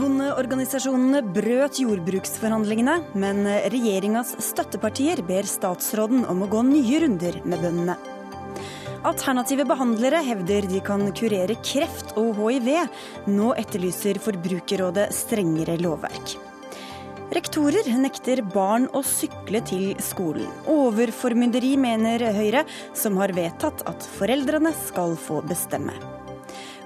[0.00, 7.96] Bondeorganisasjonene brøt jordbruksforhandlingene, men regjeringas støttepartier ber statsråden om å gå nye runder med bøndene.
[9.10, 12.70] Alternative behandlere hevder de kan kurere kreft og hiv.
[13.28, 16.36] Nå etterlyser Forbrukerrådet strengere lovverk.
[17.36, 20.48] Rektorer nekter barn å sykle til skolen.
[20.68, 22.64] Overformynderi, mener Høyre,
[22.96, 25.94] som har vedtatt at foreldrene skal få bestemme.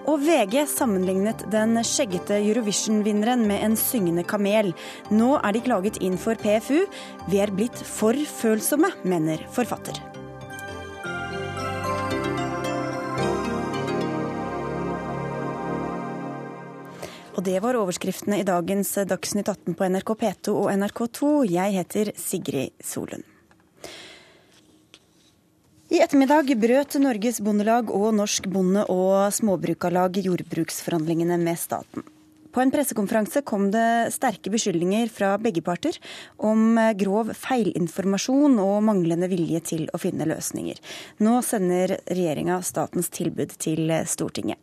[0.04, 4.74] Og VG sammenlignet den skjeggete Eurovision-vinneren med en syngende kamel.
[5.08, 6.84] Nå er de klaget inn for PFU.
[7.30, 9.96] Vi er blitt for følsomme, mener forfatter.
[17.34, 21.36] Og det var overskriftene i dagens Dagsnytt 18 på NRK P2 og NRK2.
[21.50, 23.33] Jeg heter Sigrid Solund.
[25.94, 32.02] I ettermiddag brøt Norges Bondelag og Norsk Bonde- og Småbrukarlag jordbruksforhandlingene med staten.
[32.54, 35.96] På en pressekonferanse kom det sterke beskyldninger fra begge parter
[36.38, 40.78] om grov feilinformasjon og manglende vilje til å finne løsninger.
[41.26, 44.60] Nå sender regjeringa statens tilbud til Stortinget.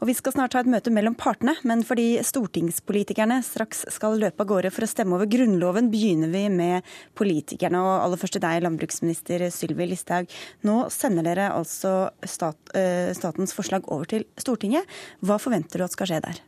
[0.00, 4.44] Og Vi skal snart ha et møte mellom partene, men fordi stortingspolitikerne straks skal løpe
[4.44, 7.80] av gårde for å stemme over Grunnloven, begynner vi med politikerne.
[7.80, 10.32] Og aller først til deg, landbruksminister Sylvi Listhaug.
[10.64, 14.88] Nå sender dere altså stat, eh, statens forslag over til Stortinget.
[15.20, 16.44] Hva forventer du at skal skje der?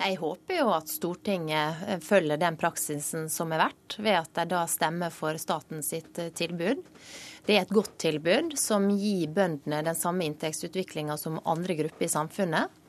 [0.00, 4.46] Jeg håper jo at Stortinget eh, følger den praksisen som er vært, ved at de
[4.54, 6.80] da stemmer for statens sitt eh, tilbud.
[7.44, 12.12] Det er et godt tilbud som gir bøndene den samme inntektsutviklinga som andre grupper i
[12.12, 12.79] samfunnet.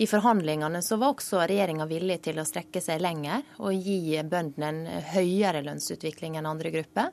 [0.00, 4.70] I forhandlingene så var også regjeringa villig til å strekke seg lenger og gi bøndene
[4.70, 7.10] en høyere lønnsutvikling enn andre grupper.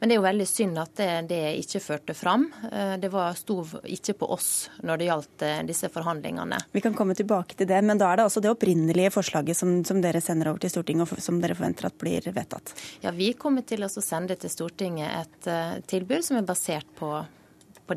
[0.00, 2.46] Men det er jo veldig synd at det, det ikke førte fram.
[2.72, 6.56] Eh, det var, sto ikke på oss når det gjaldt eh, disse forhandlingene.
[6.72, 9.74] Vi kan komme tilbake til det, men da er det altså det opprinnelige forslaget som,
[9.84, 12.72] som dere sender over til Stortinget, og som dere forventer at blir vedtatt?
[13.04, 17.12] Ja, vi kommer til å sende til Stortinget et uh, tilbud som er basert på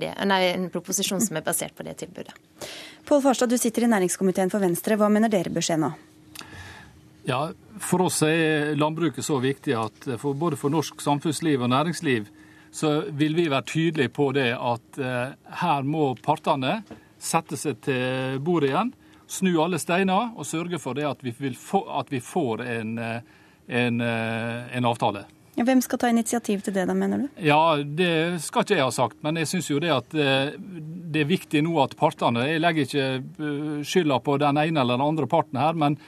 [0.01, 2.33] det, nei, en proposisjon som er basert på det tilbudet.
[3.07, 4.97] Pål Farstad, du sitter i næringskomiteen for Venstre.
[4.99, 5.91] Hva mener dere bør skje nå?
[7.27, 12.27] Ja, For oss er landbruket så viktig at for både for norsk samfunnsliv og næringsliv
[12.73, 16.79] så vil vi være tydelige på det at eh, her må partene
[17.21, 18.91] sette seg til bordet igjen,
[19.29, 23.21] snu alle steiner og sørge for det at vi, få, at vi får en, eh,
[23.67, 25.25] en, eh, en avtale.
[25.53, 27.27] Hvem skal ta initiativ til det, da, mener du?
[27.45, 31.29] Ja, Det skal ikke jeg ha sagt, men jeg syns jo det at det er
[31.29, 35.61] viktig nå at partene Jeg legger ikke skylda på den ene eller den andre parten
[35.61, 35.99] her, men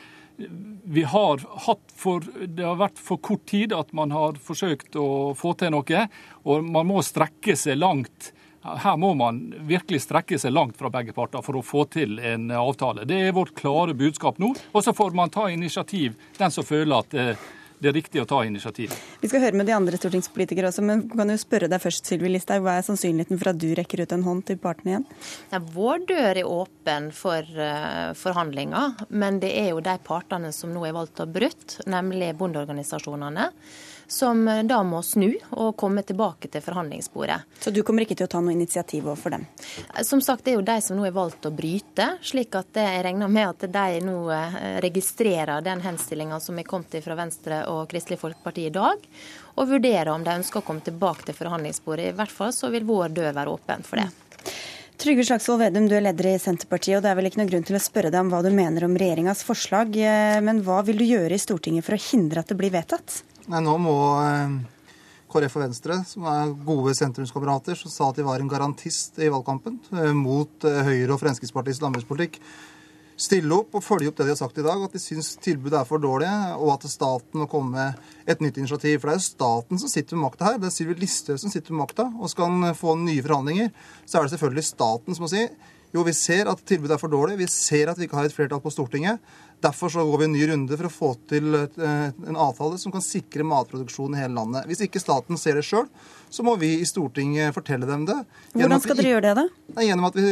[0.83, 5.33] vi har hatt for, det har vært for kort tid at man har forsøkt å
[5.37, 6.07] få til noe.
[6.45, 8.31] Og man må strekke seg langt.
[8.65, 9.39] Her må man
[9.69, 13.05] virkelig strekke seg langt fra begge parter for å få til en avtale.
[13.07, 14.51] Det er vårt klare budskap nå.
[14.73, 17.45] Og så får man ta initiativ, den som føler at eh,
[17.85, 18.93] det er riktig å ta initiativ.
[19.21, 22.31] Vi skal høre med de andre stortingspolitikere også, men kan jo spørre deg først, Sylvi
[22.33, 22.65] Listhaug.
[22.65, 25.07] Hva er sannsynligheten for at du rekker ut en hånd til partene igjen?
[25.53, 30.73] Ja, vår dør er åpen for uh, forhandlinger, men det er jo de partene som
[30.73, 33.51] nå er valgt å brutt, nemlig bondeorganisasjonene
[34.07, 37.39] som eh, da må snu og komme tilbake til forhandlingsbordet.
[37.59, 39.45] Så du kommer ikke til å ta noe initiativ overfor dem?
[40.03, 43.03] Som sagt, det er jo de som nå er valgt å bryte, slik at jeg
[43.05, 47.87] regner med at de nå eh, registrerer den henstillinga som er kommet fra Venstre og
[47.91, 49.01] Kristelig Folkeparti i dag,
[49.55, 52.11] og vurderer om de ønsker å komme tilbake til forhandlingsbordet.
[52.11, 54.09] I hvert fall så vil vår dør være åpen for det.
[54.95, 57.65] Trygve Slagsvold Vedum, du er leder i Senterpartiet, og det er vel ikke noen grunn
[57.67, 61.01] til å spørre deg om hva du mener om regjeringas forslag, eh, men hva vil
[61.01, 63.19] du gjøre i Stortinget for å hindre at det blir vedtatt?
[63.45, 63.95] Nei, nå må
[64.25, 64.53] eh,
[65.29, 69.29] KrF og Venstre, som er gode sentrumskamerater, som sa at de var en garantist i
[69.29, 72.39] valgkampen eh, mot eh, Høyre og Fremskrittspartiets landbrukspolitikk,
[73.21, 75.77] stille opp og følge opp det de har sagt i dag, at de syns tilbudet
[75.77, 78.97] er for dårlig, og at staten må komme med et nytt initiativ.
[78.97, 80.57] For det er jo staten som sitter med makta her.
[80.59, 82.09] Det er Sylvi Listhaug som sitter med makta.
[82.17, 83.71] Og skal han få nye forhandlinger,
[84.03, 85.45] så er det selvfølgelig staten som må si
[85.93, 87.37] jo, vi ser at tilbudet er for dårlig.
[87.39, 89.21] Vi ser at vi ikke har et flertall på Stortinget.
[89.63, 92.93] Derfor så går vi en ny runde for å få til eh, en avtale som
[92.93, 94.67] kan sikre matproduksjon i hele landet.
[94.69, 95.87] Hvis ikke staten ser det sjøl,
[96.29, 98.17] så må vi i Stortinget fortelle dem det.
[98.53, 99.85] Hvordan skal dere gjøre det, da?
[99.87, 100.27] Gjennom at vi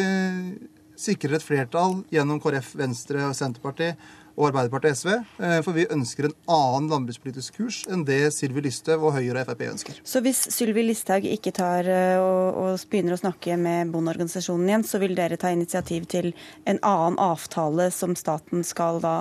[1.03, 5.11] sikrer et flertall gjennom KrF, Venstre og Senterpartiet og Arbeiderpartiet og SV.
[5.45, 9.51] Eh, for vi ønsker en annen landbrukspolitisk kurs enn det Sylvi Listhaug og Høyre og
[9.51, 9.99] Frp ønsker.
[10.07, 14.87] Så hvis Sylvi Listhaug ikke tar eh, og, og, begynner å snakke med bondeorganisasjonen igjen,
[14.87, 16.31] så vil dere ta initiativ til
[16.69, 19.19] en annen avtale som staten skal da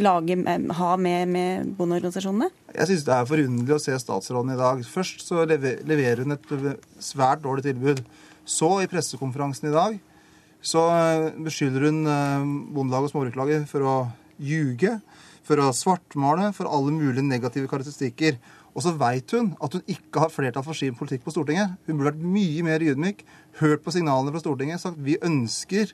[0.00, 0.36] lage,
[0.80, 2.50] ha med, med bondeorganisasjonene?
[2.74, 4.82] Jeg syns det er forunderlig å se statsråden i dag.
[4.88, 6.50] Først så leverer hun et
[6.98, 8.02] svært dårlig tilbud.
[8.44, 9.94] Så, i pressekonferansen i dag,
[10.64, 10.82] så
[11.44, 12.02] beskylder hun
[12.74, 13.94] Bondelaget og Småbrukarlaget for å
[14.38, 14.98] ljuge.
[15.44, 18.38] for å svartmale, for alle mulige negative karakteristikker.
[18.74, 21.76] Og så veit hun at hun ikke har flertall for sin politikk på Stortinget.
[21.86, 23.22] Hun burde vært mye mer ydmyk,
[23.60, 25.92] hørt på signalene fra Stortinget, sagt vi ønsker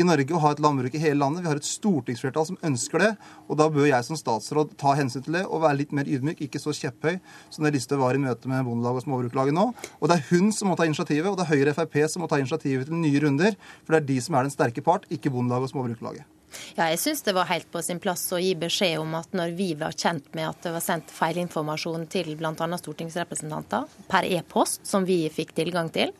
[0.00, 1.42] i Norge å ha et landbruk i hele landet.
[1.44, 3.10] Vi har et stortingsflertall som ønsker det.
[3.50, 6.40] Og da bør jeg som statsråd ta hensyn til det og være litt mer ydmyk,
[6.46, 7.18] ikke så kjepphøy
[7.52, 9.68] som det Listhaug var i møte med Bondelaget og Småbrukerlaget nå.
[10.00, 12.24] Og det er hun som må ta initiativet, og det er Høyre og Frp som
[12.24, 13.58] må ta initiativet til nye runder.
[13.82, 16.30] For det er de som er den sterke part, ikke Bondelaget og Småbrukerlaget.
[16.72, 19.52] Ja, jeg syns det var helt på sin plass å gi beskjed om at når
[19.58, 22.54] vi var kjent med at det var sendt feilinformasjon til bl.a.
[22.80, 26.14] stortingsrepresentanter per e-post, som vi fikk tilgang til,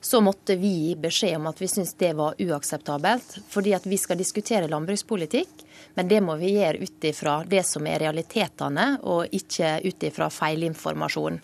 [0.00, 3.36] så måtte vi gi beskjed om at vi syntes det var uakseptabelt.
[3.52, 5.66] Fordi at vi skal diskutere landbrukspolitikk,
[5.98, 10.30] men det må vi gjøre ut ifra det som er realitetene, og ikke ut ifra
[10.32, 11.36] feilinformasjon.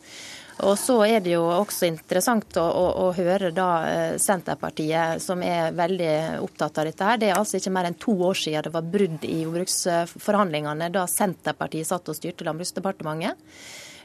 [0.65, 5.43] Og så er det jo også interessant å, å, å høre da eh, Senterpartiet, som
[5.45, 6.13] er veldig
[6.45, 7.19] opptatt av dette her.
[7.21, 11.05] Det er altså ikke mer enn to år siden det var brudd i jordbruksforhandlingene, da
[11.11, 13.43] Senterpartiet satt og styrte Landbruksdepartementet.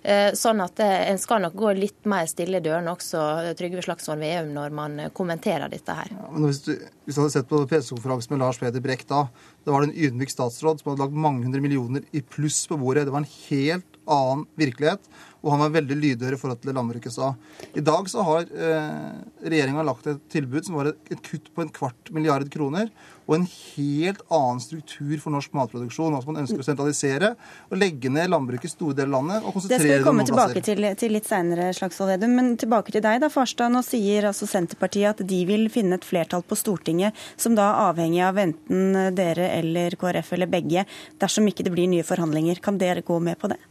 [0.01, 3.83] Eh, sånn at eh, En skal nok gå litt mer stille i dørene også, Trygve
[3.85, 6.11] Slagsvold Veum, når man kommenterer dette her.
[6.11, 6.73] Ja, hvis du,
[7.05, 9.23] hvis du hadde sett på pressekonferansen med Lars Peder Brekk da,
[9.63, 12.79] da var det en ydmyk statsråd som hadde lagt mange hundre millioner i pluss på
[12.81, 13.05] bordet.
[13.07, 15.11] Det var en helt annen virkelighet
[15.41, 17.31] og han var veldig lydhør i forhold til det landbruket sa.
[17.73, 19.07] I dag så har eh,
[19.41, 22.91] regjeringa lagt et tilbud som var et, et, kutt på en kvart milliard kroner,
[23.25, 26.13] og en helt annen struktur for norsk matproduksjon.
[26.13, 27.31] Altså Man ønsker å sentralisere
[27.69, 30.09] og legge ned landbruket i store deler av landet og konsentrere det Det skal vi
[30.09, 32.37] komme tilbake til, til, litt seinere, Slagsvold Vedum.
[32.37, 33.73] Men tilbake til deg, da, Farstad.
[33.73, 37.83] Nå sier altså Senterpartiet at de vil finne et flertall på Stortinget som da er
[37.87, 40.85] avhengig av enten dere eller KrF eller begge,
[41.23, 42.61] dersom ikke det blir nye forhandlinger.
[42.61, 43.61] Kan dere gå med på det?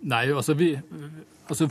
[0.00, 0.76] Nei, altså vi
[1.48, 1.68] altså,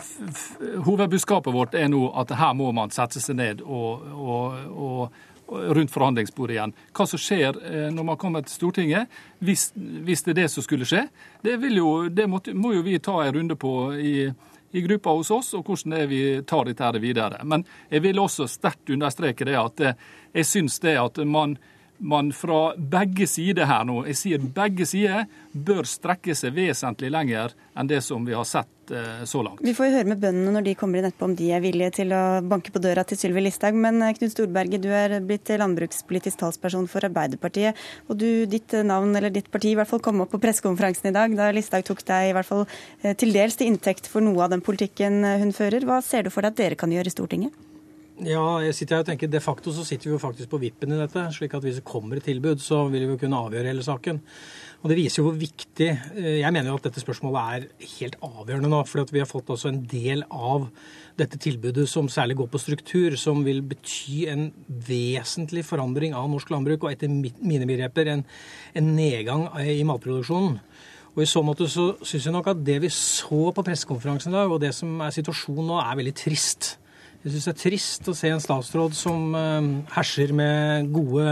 [0.86, 5.94] Hovedbudskapet vårt er nå at her må man sette seg ned og, og, og, rundt
[5.94, 6.74] forhandlingsbordet igjen.
[6.92, 10.66] Hva som skjer eh, når man kommer til Stortinget, hvis, hvis det er det som
[10.66, 11.06] skulle skje,
[11.46, 14.28] det, jo, det må, må, jo vi ta en runde på i,
[14.76, 17.40] i gruppa hos oss, og hvordan det er vi tar dette videre.
[17.48, 21.56] Men jeg vil også sterkt understreke det at eh, jeg syns det at man
[21.98, 27.56] man fra begge sider her nå, jeg sier begge sider, bør strekke seg vesentlig lenger
[27.78, 29.62] enn det som vi har sett eh, så langt.
[29.66, 31.96] Vi får jo høre med bøndene når de kommer inn etterpå om de er villige
[32.00, 33.78] til å banke på døra til Sylvi Listhaug.
[33.82, 37.78] Men eh, Knut Storberget, du er blitt landbrukspolitisk talsperson for Arbeiderpartiet.
[38.08, 41.16] Og du, ditt navn, eller ditt parti, i hvert fall kom opp på pressekonferansen i
[41.18, 44.46] dag, da Listhaug tok deg i hvert fall eh, til dels til inntekt for noe
[44.46, 45.86] av den politikken hun fører.
[45.88, 47.66] Hva ser du for deg at dere kan gjøre i Stortinget?
[48.26, 50.90] Ja, jeg sitter her og tenker De facto så sitter vi jo faktisk på vippen
[50.90, 51.22] i dette.
[51.36, 54.22] slik at hvis det kommer et tilbud, så vil vi jo kunne avgjøre hele saken.
[54.82, 57.68] Og Det viser jo hvor viktig eh, Jeg mener jo at dette spørsmålet er
[58.00, 58.80] helt avgjørende nå.
[58.88, 60.66] For vi har fått altså en del av
[61.18, 66.50] dette tilbudet som særlig går på struktur, som vil bety en vesentlig forandring av norsk
[66.50, 68.26] landbruk, og etter mine begreper en,
[68.74, 70.58] en nedgang i matproduksjonen.
[71.14, 74.38] Og I så måte så syns jeg nok at det vi så på pressekonferansen i
[74.38, 76.76] dag, og det som er situasjonen nå, er veldig trist.
[77.28, 81.26] Jeg syns det er trist å se en statsråd som uh, herser med gode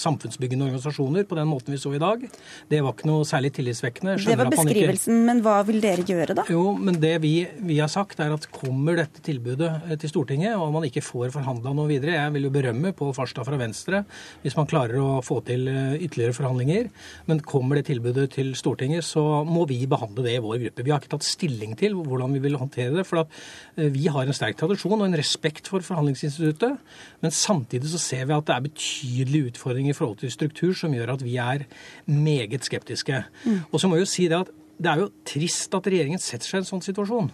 [0.00, 2.22] samfunnsbyggende organisasjoner på den måten vi så i dag.
[2.70, 4.14] Det var ikke noe særlig tillitsvekkende.
[4.22, 5.26] Det var beskrivelsen, ikke...
[5.26, 6.46] men hva vil dere gjøre da?
[6.48, 7.34] Jo, men Det vi,
[7.68, 11.34] vi, har sagt er at kommer dette tilbudet eh, til Stortinget, og man ikke får
[11.34, 14.04] forhandla noe videre Jeg vil jo berømme Pål Farstad fra Venstre
[14.46, 16.88] hvis man klarer å få til eh, ytterligere forhandlinger.
[17.28, 20.88] Men kommer det tilbudet til Stortinget, så må vi behandle det i vår gruppe.
[20.88, 23.04] Vi har ikke tatt stilling til hvordan vi vil håndtere det.
[23.04, 23.28] For
[23.76, 26.78] vi har en sterk tradisjon og en respekt respekt for forhandlingsinstituttet,
[27.20, 30.92] men samtidig så ser vi at det er betydelige utfordringer i forhold til struktur som
[30.94, 31.64] gjør at vi er
[32.06, 33.24] meget skeptiske.
[33.44, 33.60] Mm.
[33.72, 36.46] Og så må jeg jo si det at det er jo trist at regjeringen setter
[36.46, 37.30] seg i en sånn situasjon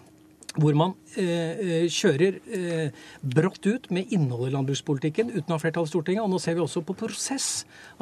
[0.59, 5.63] hvor man eh, eh, kjører eh, brått ut med innholdet i landbrukspolitikken uten å ha
[5.63, 6.25] flertall i Stortinget.
[6.25, 7.49] Og nå ser vi også på prosess.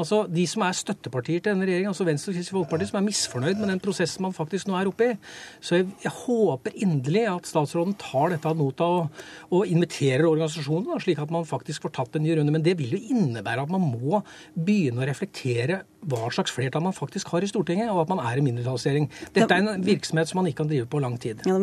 [0.01, 3.07] Altså De som er støttepartier til denne regjeringen, altså Venstre og Kristelig Folkeparti, som er
[3.07, 5.19] misfornøyd med den prosessen man faktisk nå er oppe i.
[5.61, 11.01] Så jeg, jeg håper inderlig at statsråden tar dette ad nota og, og inviterer organisasjonene,
[11.05, 12.55] slik at man faktisk får tatt en ny runde.
[12.55, 14.23] Men det vil jo innebære at man må
[14.57, 18.39] begynne å reflektere hva slags flertall man faktisk har i Stortinget, og at man er
[18.39, 19.09] en mindretallsregjering.
[19.35, 21.43] Dette er en virksomhet som man ikke kan drive på lang tid.
[21.49, 21.63] Ja, da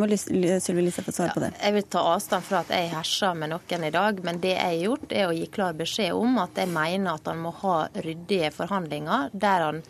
[0.86, 1.52] Listhaug få svare på det.
[1.56, 4.56] Ja, jeg vil ta avstand fra at jeg herser med noen i dag, men det
[4.56, 7.54] jeg har gjort, er å gi klar beskjed om at jeg mener at han må
[7.64, 9.84] ha ryddige forhandlinger der han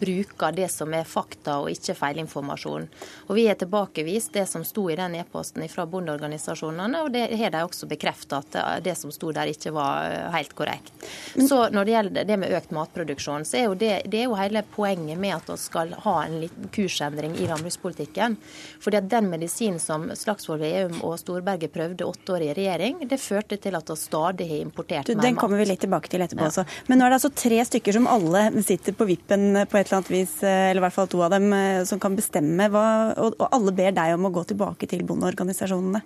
[0.00, 2.86] bruker det som er fakta og ikke feilinformasjon.
[3.28, 7.52] Og Vi har tilbakevist det som sto i den e-posten fra bondeorganisasjonene, og det har
[7.52, 10.92] de også bekreftet at eh, det som sto der ikke var eh, helt korrekt.
[11.36, 14.38] Så Når det gjelder det med økt matproduksjon, så er jo det, det er jo
[14.38, 18.36] hele poenget med at vi skal ha en liten kursendring i landbrukspolitikken.
[18.82, 23.20] Fordi at den medisinen som Slagsvold Veum og Storberget prøvde åtte år i regjering, det
[23.20, 25.28] førte til at vi stadig har importert du, mer mat.
[25.28, 26.52] Den kommer vi litt tilbake til etterpå ja.
[26.52, 26.66] også.
[26.88, 29.88] Men nå er det altså tre stykker som alle sitter på vippen menn på et
[29.88, 31.50] eller annet vis, eller i hvert fall to av dem,
[31.88, 32.68] som kan bestemme.
[32.72, 36.02] Hva, og, og alle ber deg om å gå tilbake til bondeorganisasjonene.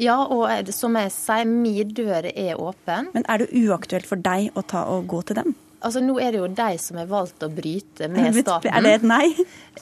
[0.00, 3.10] Ja, og som jeg sier, min dør er åpen.
[3.14, 5.54] Men er det uaktuelt for deg å ta og gå til dem?
[5.82, 8.70] Altså, Nå er det jo de som har valgt å bryte med staten.
[8.70, 9.26] Er det et nei?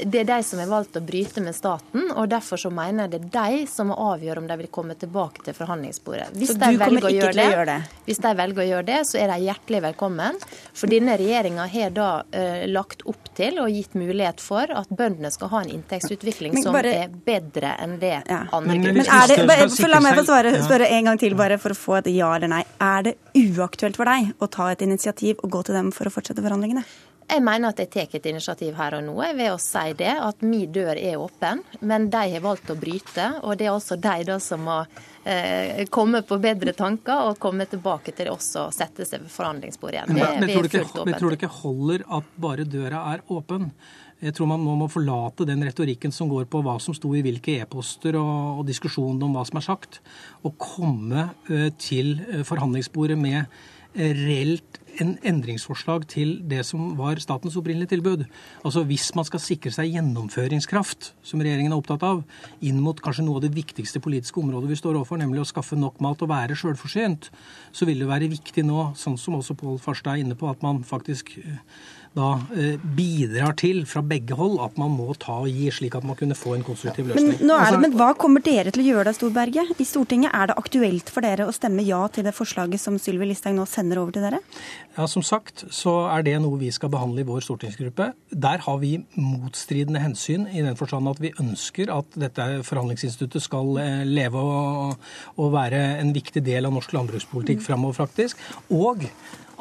[0.01, 3.11] Det er de som har valgt å bryte med staten, og derfor så mener jeg
[3.13, 6.31] det er de som må avgjøre om de vil komme tilbake til forhandlingsbordet.
[6.39, 7.79] Hvis så du kommer ikke til å gjøre det?
[8.07, 10.39] Hvis de velger å gjøre det, så er de hjertelig velkommen.
[10.79, 15.33] For denne regjeringa har da uh, lagt opp til og gitt mulighet for at bøndene
[15.35, 18.41] skal ha en inntektsutvikling bare, som er bedre enn det ja.
[18.57, 21.59] andre men, men er det, bare, La meg få svare, spørre en gang til, bare
[21.61, 22.63] for å få et ja eller nei.
[22.79, 26.15] Er det uaktuelt for deg å ta et initiativ og gå til dem for å
[26.15, 26.85] fortsette forhandlingene?
[27.31, 30.43] Jeg mener at jeg tar et initiativ her og nå ved å si det, at
[30.43, 31.63] min dør er åpen.
[31.87, 34.81] Men de har valgt å bryte, og det er altså de da som må
[35.23, 40.01] eh, komme på bedre tanker og komme tilbake til oss og sette seg ved forhandlingsbordet
[40.01, 40.19] igjen.
[40.19, 43.71] Det men, men, tror ikke, men tror du ikke holder at bare døra er åpen?
[44.21, 47.23] Jeg tror man nå må forlate den retorikken som går på hva som sto i
[47.25, 50.03] hvilke e-poster og, og diskusjonen om hva som er sagt,
[50.45, 53.47] og komme ø, til eh, forhandlingsbordet med
[53.91, 58.25] reelt en endringsforslag til det som var statens opprinnelige tilbud.
[58.65, 62.25] Altså Hvis man skal sikre seg gjennomføringskraft, som regjeringen er opptatt av,
[62.61, 65.79] inn mot kanskje noe av det viktigste politiske området vi står overfor, nemlig å skaffe
[65.79, 67.31] nok mat og være sjølforsynt,
[67.73, 70.63] så vil det være viktig nå, sånn som også Pål Farstad er inne på, at
[70.65, 71.37] man faktisk
[72.17, 76.07] da eh, bidrar til fra begge hold at man må ta og gi, slik at
[76.07, 77.37] man kunne få en konstruktiv løsning.
[77.37, 79.71] Men, det, altså- men hva kommer dere til å gjøre da, Storberget?
[79.79, 83.31] I Stortinget, er det aktuelt for dere å stemme ja til det forslaget som Sylvi
[83.31, 84.43] Listhaug nå sender over til dere?
[85.01, 88.11] Ja, Som sagt så er det noe vi skal behandle i vår stortingsgruppe.
[88.29, 93.79] Der har vi motstridende hensyn i den forstand at vi ønsker at dette forhandlingsinstituttet skal
[93.81, 94.99] eh, leve og,
[95.41, 98.45] og være en viktig del av norsk landbrukspolitikk framover, faktisk.
[98.69, 99.07] Og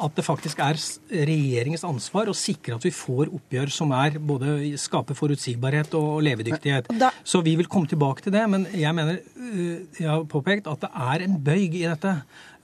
[0.00, 0.78] at det faktisk er
[1.10, 6.92] regjeringens ansvar å sikre at vi får oppgjør som er både skaper forutsigbarhet og levedyktighet.
[7.24, 10.84] Så vi vil komme tilbake til det, men jeg mener øh, jeg har påpekt at
[10.84, 12.16] det er en bøyg i dette.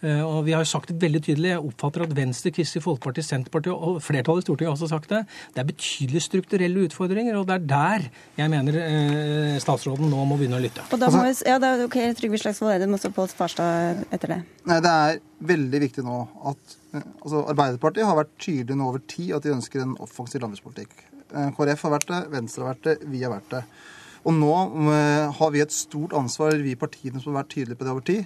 [0.04, 1.50] Eh, og vi har jo sagt det veldig tydelig.
[1.54, 5.22] Jeg oppfatter at Venstre, Kristelig Folkeparti, Senterpartiet og flertallet i Stortinget har også sagt det.
[5.54, 10.36] Det er betydelige strukturelle utfordringer, og det er der jeg mener eh, statsråden nå må
[10.36, 10.84] begynne å lytte.
[10.92, 14.34] Og da må vi, ja, det er ok, Trygve Slagsvold Vedum og Pål Farstad etter
[14.34, 14.40] det.
[14.68, 16.20] Nei, Det er veldig viktig nå
[16.52, 20.92] at altså Arbeiderpartiet har vært tydelig nå over tid at de ønsker en offensiv landbrukspolitikk.
[21.32, 23.64] Eh, KrF har vært det, Venstre har vært det, vi har vært det.
[24.26, 24.52] Og nå
[25.38, 28.24] har vi et stort ansvar, vi partiene som har vært tydelige på det over tid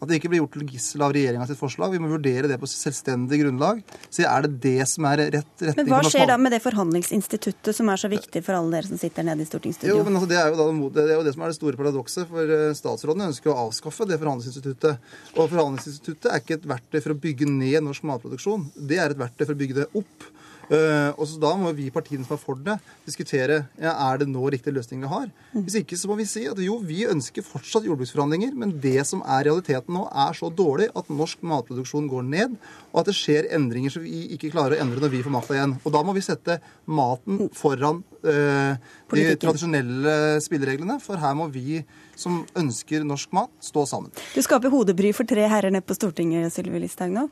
[0.00, 1.92] at det ikke blir gjort til gissel av regjeringa sitt forslag.
[1.92, 3.82] Vi må vurdere det på selvstendig grunnlag.
[4.08, 7.76] Så er det det som er rett retning Men hva skjer da med det forhandlingsinstituttet
[7.76, 9.92] som er så viktig for alle dere som sitter nede i stortingsstudio?
[9.92, 11.80] Jo, men altså, det, er jo da, det er jo det som er det store
[11.80, 12.24] paradokset.
[12.30, 15.14] For statsrådene statsråden ønsker å avskaffe det forhandlingsinstituttet.
[15.36, 18.70] Og forhandlingsinstituttet er ikke et verktøy for å bygge ned norsk matproduksjon.
[18.76, 20.30] Det er et verktøy for å bygge det opp.
[20.70, 24.28] Uh, og så Da må vi partiene som er for det, diskutere ja, er det
[24.30, 25.24] nå riktig løsning vi har.
[25.50, 29.24] Hvis ikke så må vi si at jo, vi ønsker fortsatt jordbruksforhandlinger, men det som
[29.24, 32.54] er realiteten nå, er så dårlig at norsk matproduksjon går ned,
[32.92, 35.58] og at det skjer endringer som vi ikke klarer å endre når vi får makta
[35.58, 35.74] igjen.
[35.82, 38.78] Og Da må vi sette maten foran øh,
[39.10, 41.80] de tradisjonelle spillereglene, for her må vi
[42.20, 44.10] som ønsker norsk mat, stå sammen.
[44.34, 47.26] Du skaper hodebry for tre herrer nede på Stortinget, Sylvi Listhaug nå?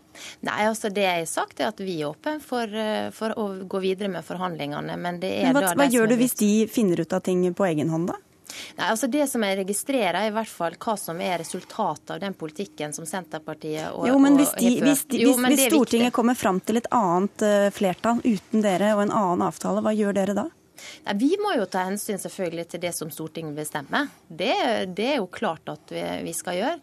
[0.49, 3.51] Nei, altså det jeg har sagt er at vi er åpne for, eh, for, å
[3.69, 4.97] gå videre med forhandlingene.
[4.97, 7.45] Men det er men hva, da Hva gjør du hvis de finner ut av ting
[7.55, 8.19] på egen hånd, da?
[8.79, 12.21] Nei, altså Det som jeg registrerer, er i hvert fall hva som er resultatet av
[12.23, 16.15] den politikken som Senterpartiet og Jo, men hvis, de, hvis, de, jo, men hvis Stortinget
[16.17, 20.17] kommer fram til et annet eh, flertall uten dere og en annen avtale, hva gjør
[20.21, 20.49] dere da?
[21.07, 24.09] Nei, vi må jo ta hensyn selvfølgelig til det som Stortinget bestemmer.
[24.29, 24.55] Det,
[24.97, 26.79] det er jo klart at vi, vi, skal gjøre.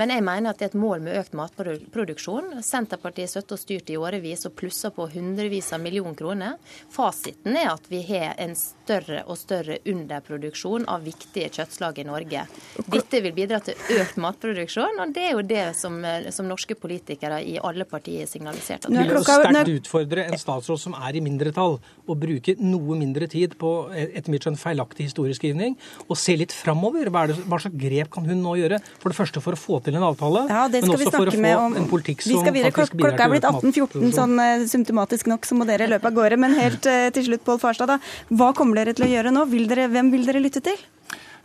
[0.00, 2.58] Men jeg mener at det er et mål med økt matproduksjon.
[2.64, 6.56] Senterpartiet støtter og styrt i årevis og plusser på hundrevis av millioner kroner.
[6.92, 12.44] Fasiten er at vi har en større og større underproduksjon av viktige kjøttslag i Norge.
[12.88, 16.00] Dette vil bidra til økt matproduksjon, og det er jo det som,
[16.34, 18.90] som norske politikere i alle partier signaliserte.
[18.92, 21.78] Vi vil sterkt utfordre en statsråd som er i mindretall,
[22.08, 25.76] å bruke noe mindre tid tid på etter mitt skjønn feilaktig historieskrivning,
[26.06, 27.10] og se litt framover.
[27.14, 28.80] Hva, hva, slags grep kan hun nå gjøre?
[29.02, 31.54] For det første for å få til en avtale, ja, men også for å få
[31.62, 31.78] om...
[31.78, 35.58] en politikk som faktisk bidrar til Klokka er blitt 18.14, sånn uh, symptomatisk nok, så
[35.58, 36.40] må dere løpe av gårde.
[36.40, 37.98] Men helt uh, til slutt, Pål Farstad, da.
[38.34, 39.46] Hva kommer dere til å gjøre nå?
[39.52, 40.78] Vil dere, hvem vil dere lytte til?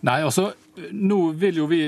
[0.03, 0.49] Nei, altså,
[0.91, 1.85] nå vil jo vi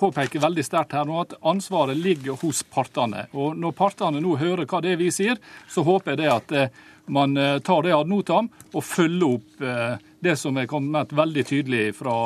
[0.00, 3.26] påpeke veldig sterkt her nå at ansvaret ligger hos partene.
[3.36, 6.54] Og Når partene nå hører hva det er vi sier, så håper jeg det at
[6.56, 6.78] eh,
[7.10, 11.46] man eh, tar det ad notam og følger opp eh, det som er kommet veldig
[11.52, 12.16] tydelig fra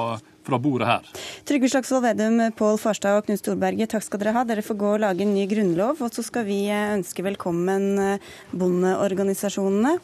[0.44, 1.06] fra bordet her.
[1.48, 4.42] Trygve Slagsvold Vedum, Pål Farstad og Knut Storberget, takk skal dere ha.
[4.44, 6.02] Dere får gå og lage en ny grunnlov.
[6.04, 7.86] Og så skal vi ønske velkommen
[8.52, 9.94] bondeorganisasjonene.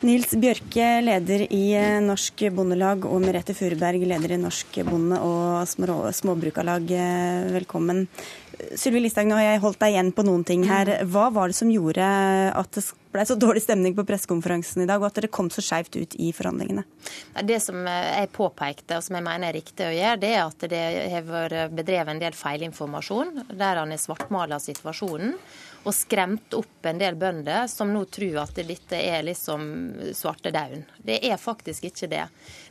[0.00, 6.88] Nils Bjørke, leder i Norsk Bondelag, og Merete Furuberg, leder i Norsk Bonde- og Småbrukarlag.
[7.52, 8.06] Velkommen.
[8.80, 10.88] Sylvi Listhaug, nå har jeg holdt deg igjen på noen ting her.
[11.04, 15.02] Hva var det som gjorde at det ble så dårlig stemning på pressekonferansen i dag,
[15.02, 16.86] og at dere kom så skjevt ut i forhandlingene?
[17.44, 20.70] Det som jeg påpekte, og som jeg mener er riktig å gjøre, det er at
[20.72, 25.36] det har vært bedrevet en del feilinformasjon, der han har svartmala situasjonen
[25.80, 29.62] og skremt opp en del bønder som nå tror at dette er liksom
[30.16, 30.84] svartedauden.
[30.98, 32.26] Det er faktisk ikke det.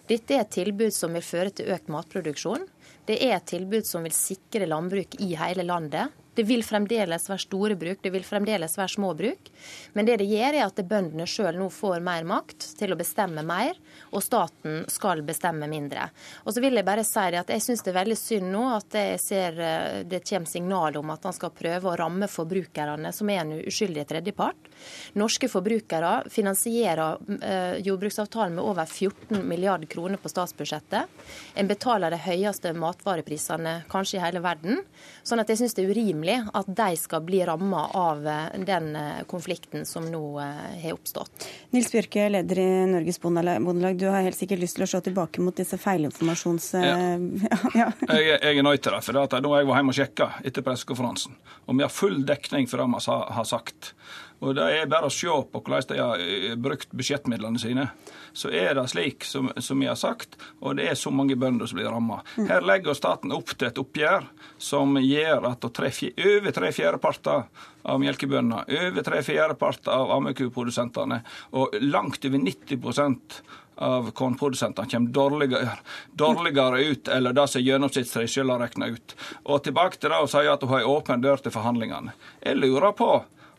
[0.09, 2.67] Dette er et tilbud som vil føre til økt matproduksjon.
[3.09, 6.13] Det er et tilbud som vil sikre landbruk i hele landet.
[6.39, 9.50] Det vil fremdeles være store bruk, det vil fremdeles være små bruk.
[9.91, 13.43] Men det det gjør, er at bøndene sjøl nå får mer makt til å bestemme
[13.43, 13.75] mer,
[14.15, 16.05] og staten skal bestemme mindre.
[16.46, 18.96] Og så vil jeg bare si at jeg syns det er veldig synd nå at
[18.96, 23.34] jeg ser eh, det kommer signal om at han skal prøve å ramme forbrukerne, som
[23.36, 24.72] er en uskyldig tredjepart.
[25.19, 31.19] Norske forbrukere finansierer eh, jordbruksavtalen med over 14 milliarder kroner på statsbudsjettet.
[31.60, 34.86] En betaler de høyeste matvareprisene kanskje i hele verden.
[35.27, 38.91] Sånn at jeg syns det er urimelig at de skal bli ramma av eh, den
[39.29, 41.48] konflikten som nå har oppstått.
[41.75, 45.43] Nils Bjørke, leder i Norges Bondelag du har helt sikkert lyst til å se tilbake
[45.43, 46.71] mot disse feilinformasjons...
[46.79, 46.95] Ja.
[47.79, 47.89] ja.
[48.09, 49.03] jeg, jeg, er nødt til det.
[49.05, 52.81] for da jeg var hjemme og sjekka etter pressekonferansen, og vi har full dekning for
[52.81, 53.93] det vi har sagt.
[54.39, 57.89] Og Det er bare å se på hvordan de har eh, brukt budsjettmidlene sine.
[58.34, 61.67] Så er det slik som, som vi har sagt, og det er så mange bønder
[61.67, 62.22] som blir ramma.
[62.38, 62.48] Mm.
[62.51, 64.27] Her legger staten opp til et oppgjør
[64.58, 65.91] som gjør at tre,
[66.36, 67.48] over tre fjerdeparter
[67.89, 71.24] av melkebøndene, over tre fjerdeparter av ammekuprodusentene
[71.58, 73.41] og langt over 90%
[73.79, 75.77] av kornprodusentene kommer dårligere,
[76.12, 79.15] dårligere, ut eller det som gjennomsnittlig selv har regna ut.
[79.48, 82.15] Og tilbake til det å si at hun har en åpen dør til forhandlingene.
[82.43, 83.13] Jeg lurer på,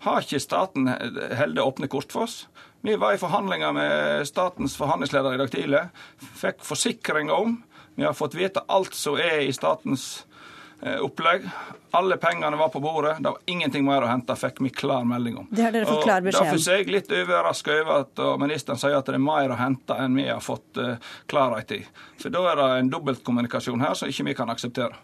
[0.06, 2.44] har ikke staten holdt åpne kort for oss?
[2.86, 5.82] Vi var i forhandlinger med statens forhandlingsleder i dag tidlig.
[6.40, 7.58] Fikk forsikringer om.
[7.98, 10.22] Vi har fått vite alt som er i statens
[10.82, 11.42] Eh, opplegg.
[11.90, 13.16] Alle pengene var på bordet.
[13.18, 15.48] Det var ingenting mer å hente, fikk vi klar melding om.
[15.50, 16.54] Det har dere fått klar beskjed om.
[16.56, 19.98] Derfor er jeg litt overraska over at ministeren sier at det er mer å hente
[20.00, 20.94] enn vi har fått uh,
[21.28, 21.82] klarhet i.
[22.22, 24.96] For da er det en dobbeltkommunikasjon her som ikke vi kan akseptere.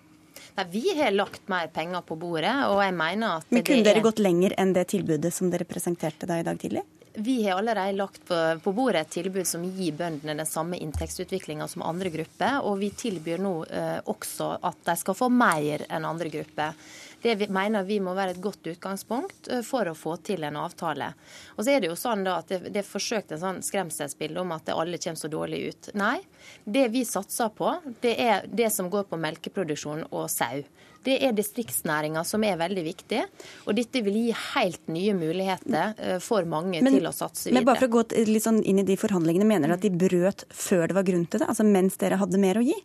[0.57, 4.05] Nei, Vi har lagt mer penger på bordet, og jeg mener at Men Kunne dere
[4.05, 6.85] gått lenger enn det tilbudet som dere presenterte da i dag tidlig?
[7.19, 11.64] Vi har allerede lagt på, på, bordet et tilbud som gir bøndene den samme inntektsutviklinga
[11.69, 12.59] som andre grupper.
[12.69, 16.77] Og vi tilbyr nå eh, også at de skal få mer enn andre grupper.
[17.27, 20.61] Det vi mener vi må være et godt utgangspunkt eh, for å få til en
[20.61, 21.09] avtale.
[21.57, 24.45] Og så er Det jo sånn da at det, det er forsøkt en sånn skremselsbilde
[24.45, 25.89] om at alle kommer så dårlig ut.
[25.99, 26.21] Nei,
[26.62, 27.73] det vi satser på,
[28.05, 30.62] det er det som går på melkeproduksjon og sau.
[31.07, 33.23] Det er distriktsnæringa som er veldig viktig.
[33.66, 37.61] Og dette vil gi helt nye muligheter eh, for mange men, til å satse videre.
[37.61, 39.92] Men bare for å gå litt sånn inn i de forhandlingene, mener dere at de
[39.95, 41.51] brøt før det var grunn til det?
[41.53, 42.77] Altså mens dere hadde mer å gi?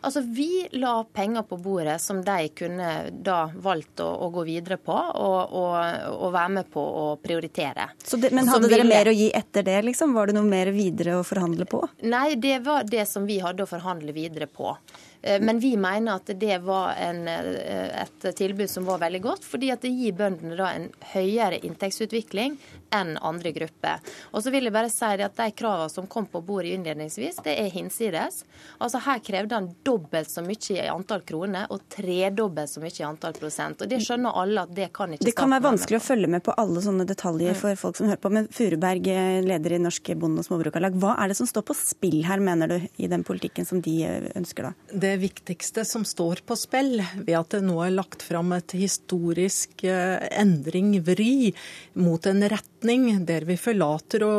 [0.00, 4.78] Altså Vi la penger på bordet som de kunne da valgt å, å gå videre
[4.78, 5.74] på og, og,
[6.14, 7.88] og, være med på å prioritere.
[8.04, 10.14] Det, men hadde dere mer å gi etter det, liksom?
[10.14, 11.82] Var det noe mer videre å forhandle på?
[12.06, 14.76] Nei, det var det som vi hadde å forhandle videre på.
[15.24, 19.44] Eh, men vi mener at det var en, eh, et tilbud som var veldig godt,
[19.44, 22.58] fordi at det gir bøndene da en høyere inntektsutvikling
[22.92, 24.02] enn andre grupper.
[24.32, 27.56] Og så vil jeg bare si at De kravene som kom på bordet innledningsvis, det
[27.58, 28.44] er hinsides.
[28.78, 33.06] Altså Her krevde han dobbelt så mye i antall kroner og tredobbelt så mye i
[33.08, 33.82] antall prosent.
[33.82, 36.44] Og Det skjønner alle at det kan ikke Det kan være vanskelig å følge med
[36.44, 38.30] på alle sånne detaljer for folk som hører på.
[38.30, 39.10] Men Furuberg,
[39.48, 42.68] leder i Norske Bonde- og Småbrukarlag, hva er det som står på spill her, mener
[42.68, 43.96] du, i den politikken som de
[44.36, 44.72] ønsker da?
[44.92, 48.74] Det det viktigste som står på spill ved at det nå er lagt fram et
[48.74, 51.52] historisk eh, endring, vri,
[51.94, 54.34] mot en retning der vi forlater å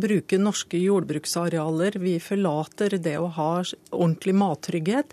[0.00, 3.50] bruke norske jordbruksarealer, vi forlater det å ha
[3.90, 5.12] ordentlig mattrygghet.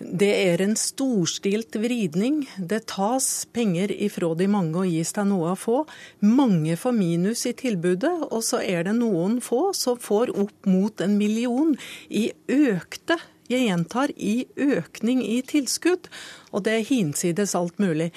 [0.00, 2.42] Det er en storstilt vridning.
[2.56, 5.82] Det tas penger ifra de mange og gis til noe å få.
[6.26, 11.04] Mange får minus i tilbudet, og så er det noen få som får opp mot
[11.04, 11.76] en million
[12.08, 16.06] i økte jeg gjentar i økning i tilskudd.
[16.50, 18.10] Og det hinsides alt mulig.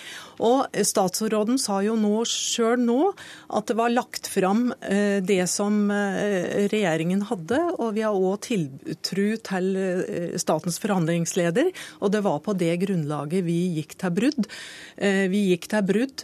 [0.44, 3.12] Og statsråden sa jo nå sjøl nå
[3.54, 8.42] at det var lagt fram eh, det som eh, regjeringen hadde, og vi har òg
[8.48, 11.72] tiltru til eh, statens forhandlingsleder.
[12.02, 14.50] Og det var på det grunnlaget vi gikk til brudd.
[15.34, 16.24] Vi gikk til brudd.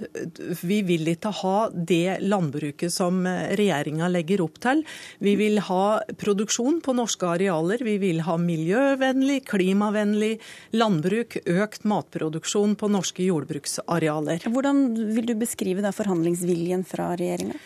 [0.65, 4.83] Vi vil ikke ha det landbruket som regjeringa legger opp til.
[5.23, 7.81] Vi vil ha produksjon på norske arealer.
[7.85, 10.35] Vi vil ha miljøvennlig, klimavennlig
[10.75, 14.47] landbruk, økt matproduksjon på norske jordbruksarealer.
[14.49, 17.59] Hvordan vil du beskrive da forhandlingsviljen fra regjeringa?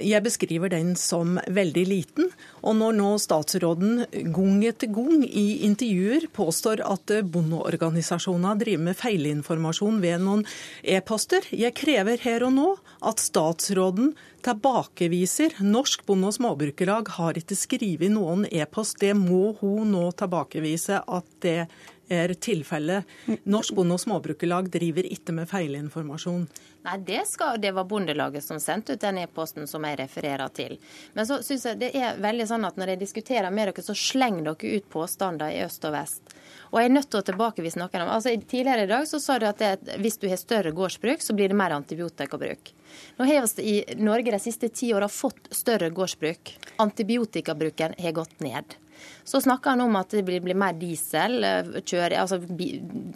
[0.00, 2.30] Jeg beskriver den som veldig liten.
[2.64, 10.00] Og når nå statsråden gang etter gang i intervjuer påstår at bondeorganisasjonene driver med feilinformasjon
[10.02, 10.46] ved noen
[10.82, 12.68] e-poster Jeg krever her og nå
[13.04, 15.60] at statsråden tilbakeviser.
[15.60, 19.00] Norsk Bonde- og Småbrukerlag har ikke skrevet noen e-post.
[19.02, 21.66] Det må hun nå tilbakevise at det
[22.12, 23.08] er tilfellet.
[23.44, 26.46] Norsk Bonde- og Småbrukerlag driver ikke med feilinformasjon.
[26.82, 30.78] Nei, det, skal, det, var Bondelaget som sendte ut den e-posten som jeg refererer til.
[31.14, 33.94] Men så syns jeg det er veldig sånn at når jeg diskuterer med dere, så
[33.94, 36.34] slenger dere ut påstander i øst og vest.
[36.72, 38.12] Og jeg er nødt til å tilbakevise noen av dem.
[38.16, 41.36] Altså, tidligere i dag så sa du at det, hvis du har større gårdsbruk, så
[41.38, 42.72] blir det mer antibiotikabruk.
[43.18, 46.56] Nå har vi i Norge de siste ti åra fått større gårdsbruk.
[46.82, 48.81] Antibiotikabruken har gått ned.
[49.24, 52.40] Så snakker han om at det blir, blir mer diesel, eh, kjøring, altså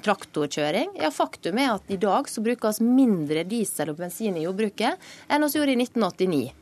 [0.07, 0.97] traktorkjøring.
[1.03, 5.47] Ja, Faktum er at i dag så brukes mindre diesel og bensin i jordbruket enn
[5.47, 6.55] vi gjorde i 1989.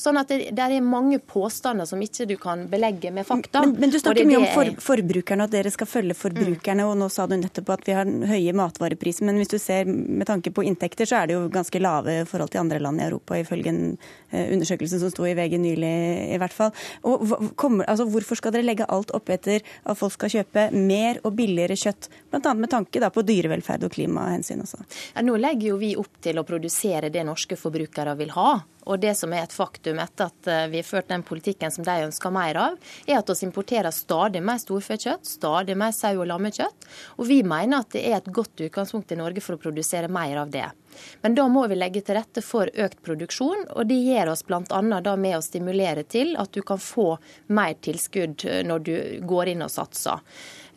[0.00, 3.60] Sånn at det, det, er mange påstander som ikke du kan belegge med fakta.
[3.66, 6.86] Men, men du snakker mye om for, forbrukerne, at dere skal følge forbrukerne.
[6.86, 6.92] Mm.
[6.92, 9.26] Og nå sa du nettopp at vi har høye matvarepriser.
[9.28, 12.24] Men hvis du ser med tanke på inntekter, så er det jo ganske lave i
[12.28, 15.92] forhold til andre land i Europa, ifølge en uh, undersøkelse som sto i VG nylig,
[16.32, 16.72] i hvert fall.
[17.04, 21.20] Og kommer, altså, Hvorfor skal dere legge alt opp etter at folk skal kjøpe mer
[21.24, 22.08] og billigere kjøtt?
[22.32, 22.56] Bl.a.
[22.56, 24.80] med tanke da, på dyrevelferd og klimahensyn også.
[25.12, 28.52] Ja, nå legger jo vi opp til å produsere det norske forbrukere vil ha.
[28.88, 31.84] Og det som er et faktum etter at eh, vi har ført den politikken som
[31.86, 36.28] de ønsker mer av, er at vi importerer stadig mer storfekjøtt, stadig mer sau- og
[36.30, 36.88] lammekjøtt.
[37.18, 40.40] Og vi mener at det er et godt utgangspunkt i Norge for å produsere mer
[40.42, 40.68] av det.
[41.22, 44.80] Men da må vi legge til rette for økt produksjon, og det gjør oss bl.a.
[44.82, 47.12] med å stimulere til at du kan få
[47.54, 48.96] mer tilskudd eh, når du
[49.28, 50.24] går inn og satser.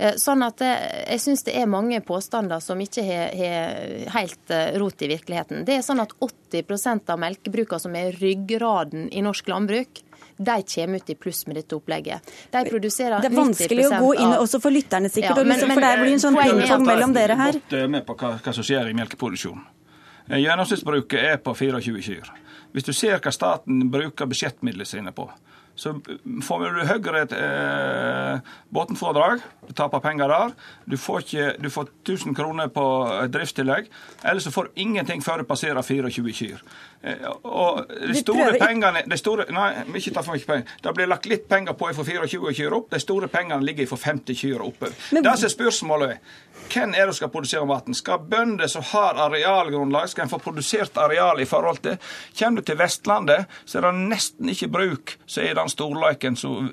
[0.03, 5.05] Eh, sånn at eh, Jeg syns det er mange påstander som ikke har helt rot
[5.05, 5.63] i virkeligheten.
[5.67, 10.03] Det er sånn at 80% av melkebrukene som er ryggraden i norsk landbruk,
[10.37, 12.31] de kommer ut i pluss med dette opplegget.
[12.51, 15.37] De produserer 90 Det er vanskelig å gå inn også for lytterne, sikkert.
[15.37, 17.59] Ja, men, for det blir en sånn pingpong mellom dere her.
[17.69, 19.63] Jeg er med på hva, hva som skjer i melkeproduksjonen.
[20.29, 22.31] Eh, gjennomsnittsbruket er på 24 kyr.
[22.73, 25.27] Hvis du ser hva staten bruker budsjettmidlene sine på,
[25.75, 25.95] så
[26.45, 29.41] får du høyere eh, bunnfradrag.
[29.67, 30.53] Du taper penger der.
[30.85, 32.85] Du får, ikke, du får 1000 kroner på
[33.33, 33.89] driftstillegg.
[34.21, 36.61] Eller så får du ingenting før du passerer 24 kyr.
[37.03, 39.67] Eh, og de store pengene de store, Nei,
[39.99, 40.77] ikke ta for mye penger.
[40.83, 42.89] Det blir lagt litt penger på for 24 kyr opp.
[42.93, 44.95] De store pengene ligger for 50 kyr oppover.
[45.11, 46.33] Det som er spørsmålet,
[46.71, 47.97] hvem er det som skal produsere maten?
[47.97, 51.97] Skal bønder som har arealgrunnlag, skal en få produsert areal i forhold til
[52.39, 56.71] Kommer du til Vestlandet, så er det nesten ikke bruk som er den storleiken som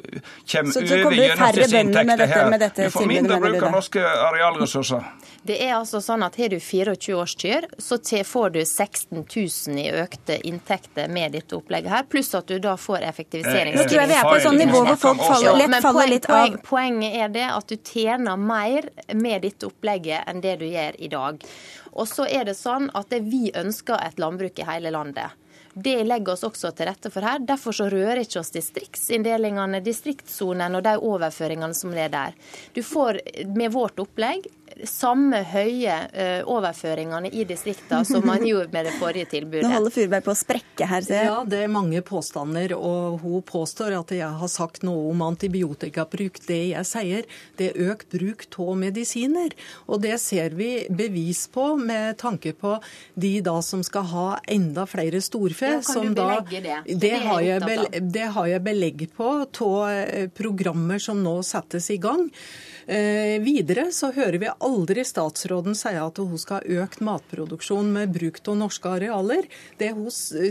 [0.50, 2.68] kommer over gjennomsnittsinntekter her.
[2.76, 5.10] Du får mindre bruk av norske arealressurser.
[5.42, 9.86] Det er altså sånn at Har du 24 årskyr, så får du 16 000 i
[10.02, 13.74] økte inntekter med dette opplegget her, pluss at du da får effektivisering.
[13.76, 16.28] Nå tror jeg vi er på et sånt nivå hvor folk faller, lett faller litt
[16.28, 16.56] av.
[16.66, 21.12] Poenget er det at du tjener mer med dette opplegget enn det du gjør i
[21.12, 21.44] dag.
[21.90, 25.40] Og så er det sånn at det, vi ønsker et landbruk i hele landet.
[25.74, 27.42] Det legger oss også til rette for her.
[27.46, 32.34] Derfor så rører ikke oss distriktsinndelingene, distriktssonene og de overføringene som er der.
[32.74, 33.20] Du får
[33.54, 34.48] med vårt opplegg
[34.88, 39.64] samme høye uh, overføringene i distriktene som man gjorde med det forrige tilbudet.
[39.68, 41.30] Nå holder Furberg på å sprekke her, ser jeg.
[41.30, 46.42] Ja, det er mange påstander, og hun påstår at jeg har sagt noe om antibiotikabruk.
[46.46, 49.54] Det jeg sier, det er økt bruk av medisiner.
[49.90, 52.76] Og det ser vi bevis på med tanke på
[53.14, 55.76] de da som skal ha enda flere storfe.
[55.76, 56.78] Ja, kan du belegge det?
[56.86, 61.90] Det, det, har jeg, det har jeg belegg på av eh, programmer som nå settes
[61.90, 62.28] i gang.
[62.90, 68.10] Eh, videre så hører vi aldri statsråden si at hun skal ha økt matproduksjon med
[68.10, 69.46] bruk av norske arealer.
[69.78, 70.08] Det hun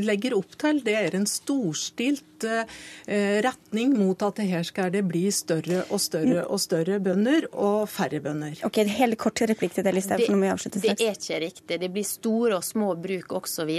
[0.08, 5.25] legger opp til, det er en storstilt eh, retning mot at her skal det bli
[5.36, 8.63] større og større og større bønder og færre bønder.
[8.63, 10.99] Ok, Helt kort replikk til det, Listhaug, for nå må vi avslutte straks.
[10.99, 11.82] Det er ikke riktig.
[11.84, 13.73] Det blir store og små bruk osv.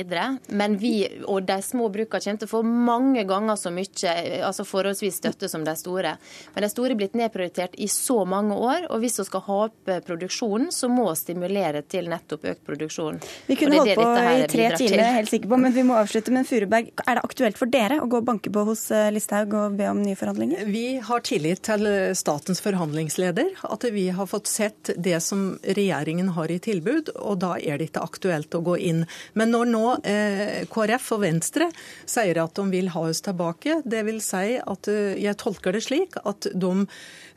[0.53, 0.95] Men vi
[1.25, 5.49] og de små brukene kommer til å få mange ganger så mye altså forholdsvis støtte
[5.49, 6.15] som de store.
[6.55, 9.59] Men de store er blitt nedprioritert i så mange år, og hvis vi skal ha
[9.69, 13.21] opp produksjonen, så må vi stimulere til nettopp økt produksjon.
[13.47, 15.99] Vi kunne holdt på i tre timer, jeg er helt sikker på, men vi må
[16.01, 16.35] avslutte.
[16.35, 19.55] Men Furuberg, er det aktuelt for dere å gå og banke på hos eh, Listhaug
[19.59, 20.67] og be om nye forhandlinger?
[20.71, 21.87] Vi har tillit til
[22.19, 27.55] statens forhandlingsleder, at vi har fått sett det som regjeringen har i tilbud, og da
[27.59, 29.05] er det ikke aktuelt å gå inn.
[29.39, 31.71] Men når nå eh, KrF og Venstre
[32.09, 35.85] sier at de vil ha oss tilbake, det vil si at eh, jeg tolker det
[35.87, 36.73] slik at de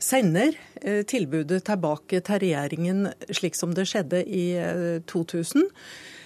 [0.04, 0.73] sender eh,
[1.08, 4.46] tilbudet tilbake til regjeringen slik som det skjedde i
[5.08, 5.64] 2000.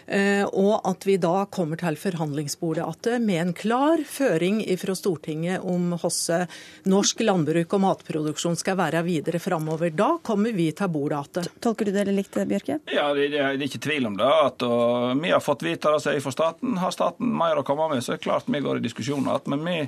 [0.09, 5.64] Eh, og at vi da kommer til forhandlingsbordet igjen med en klar føring fra Stortinget
[5.68, 6.49] om hvordan
[6.88, 9.92] norsk landbruk og matproduksjon skal være videre framover.
[9.92, 11.61] Da kommer vi til bordet igjen.
[11.61, 12.79] Tolker du det likt, Bjørke?
[12.92, 14.29] Ja, det, det, er ikke tvil om det.
[14.49, 14.64] At,
[15.21, 16.79] vi har fått vite det fra staten.
[16.81, 19.53] Har staten mer å komme med, så er det klart vi går i diskusjoner igjen.
[19.53, 19.79] Men vi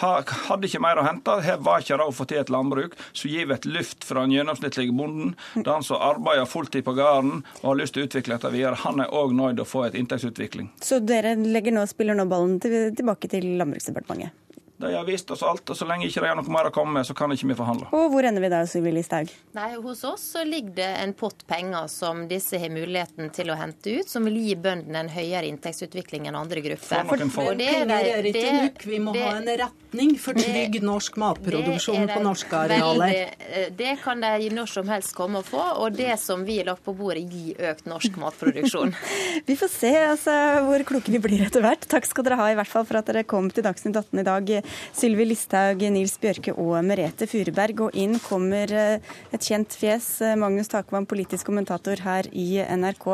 [0.00, 1.38] hadde ikke mer å hente.
[1.44, 4.34] Her var ikke det å få til et landbruk som gir et løft fra den
[4.36, 5.34] gjennomsnittlige bonden.
[5.62, 8.80] Er han som arbeider fulltid på gården og har lyst til å utvikle dette videre.
[8.86, 10.72] Han er òg nøyd å få et inntektsutvikling.
[10.82, 14.41] Så dere nå, spiller nå ballen tilbake til Landbruksdepartementet?
[14.82, 16.96] De har vist oss alt, og så lenge ikke de har noe mer å komme
[16.98, 17.86] med, så kan ikke vi forhandle.
[17.94, 19.30] Og hvor ender vi da, Sylvi Listhaug?
[19.54, 23.58] Nei, Hos oss så ligger det en pott penger som disse har muligheten til å
[23.58, 27.06] hente ut, som vil gi bøndene en høyere inntektsutvikling enn andre grupper.
[27.06, 30.80] For, for det, penger er ikke nok, vi må det, ha en retning for trygg
[30.82, 33.14] norsk matproduksjon på norske arealer.
[33.38, 36.72] Eh, det kan de når som helst komme og få, og det som vi har
[36.72, 38.94] lagt på bordet, gir økt norsk matproduksjon.
[39.48, 41.86] vi får se altså, hvor kloke vi blir etter hvert.
[41.90, 44.26] Takk skal dere ha i hvert fall for at dere kom til Dagsnytt 18 i
[44.26, 44.52] dag.
[44.96, 47.86] Sylvi Listhaug, Nils Bjørke og Merete Furuberg.
[47.86, 53.10] Og inn kommer eh, et kjent fjes, eh, Magnus Takvam, politisk kommentator her i NRK.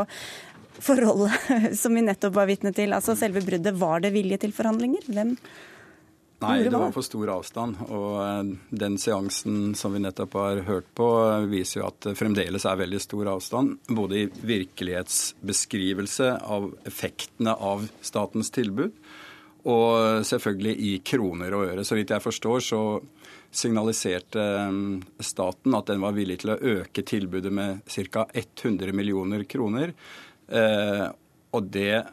[0.79, 1.49] Forholdet
[1.81, 5.11] som vi nettopp var vitne til, altså selve bruddet, var det vilje til forhandlinger?
[5.11, 5.35] Hvem
[6.39, 7.81] Nei, det var for stor avstand.
[7.91, 8.51] Og eh,
[8.83, 11.09] den seansen som vi nettopp har hørt på,
[11.51, 13.75] viser jo at det fremdeles er veldig stor avstand.
[13.91, 18.95] Både i virkelighetsbeskrivelse av effektene av statens tilbud,
[19.67, 21.85] og selvfølgelig i kroner og øre.
[21.85, 22.83] Så vidt jeg forstår, så
[23.51, 27.81] signaliserte um, staten at den var villig til å øke tilbudet med
[28.13, 28.27] ca.
[28.33, 29.95] 100 millioner kroner.
[30.49, 31.07] Eh,
[31.51, 32.05] og det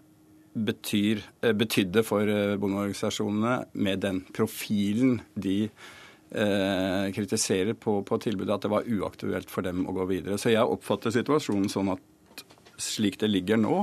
[0.56, 5.70] betyr, eh, betydde for eh, bondeorganisasjonene, med den profilen de
[7.16, 10.36] kritiserer på, på, tilbudet, at det var uaktuelt for dem å gå videre.
[10.42, 12.42] Så jeg oppfatter situasjonen sånn at
[12.82, 13.78] slik det ligger nå,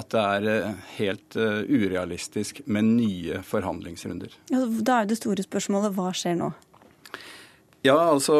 [0.00, 4.32] at det er eh, helt uh, urealistisk med nye forhandlingsrunder.
[4.52, 6.52] Ja, da er det store spørsmålet hva skjer nå?
[7.82, 8.34] Ja, altså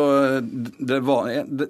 [0.79, 1.67] det, var, det,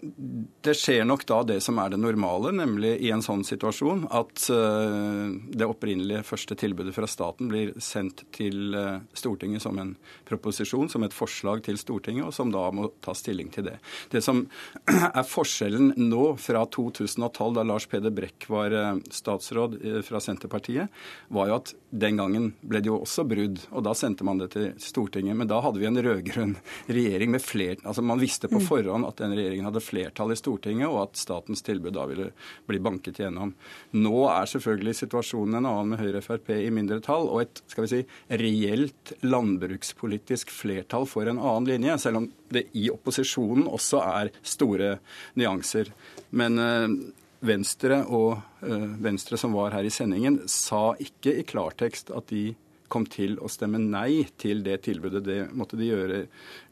[0.61, 4.45] det, skjer nok da det som er det normale, nemlig i en sånn situasjon at
[4.53, 9.95] uh, det opprinnelige første tilbudet fra staten blir sendt til uh, Stortinget som en
[10.29, 13.79] proposisjon, som et forslag til Stortinget, og som da må ta stilling til det.
[14.13, 14.45] Det som
[15.09, 20.93] er forskjellen nå fra 2012, da Lars Peder Brekk var uh, statsråd fra Senterpartiet,
[21.33, 24.53] var jo at den gangen ble det jo også brudd, og da sendte man det
[24.59, 25.41] til Stortinget.
[25.41, 26.57] Men da hadde vi en rød-grønn
[26.93, 28.67] regjering med flere fler, altså Man visste på mm.
[28.67, 32.31] forhånd at den regjeringen hadde flertall i Stortinget, og at statens tilbud da ville
[32.67, 33.55] bli banket gjennom.
[33.93, 37.93] Nå er selvfølgelig situasjonen en annen med Høyre Frp i mindretall, og et skal vi
[37.93, 38.03] si,
[38.43, 44.97] reelt landbrukspolitisk flertall for en annen linje, selv om det i opposisjonen også er store
[45.39, 45.93] nyanser.
[46.31, 46.99] Men øh,
[47.43, 52.53] Venstre og øh, Venstre som var her i sendingen, sa ikke i klartekst at de
[52.93, 55.25] kom til å stemme nei til det tilbudet.
[55.25, 56.23] Det måtte de gjøre,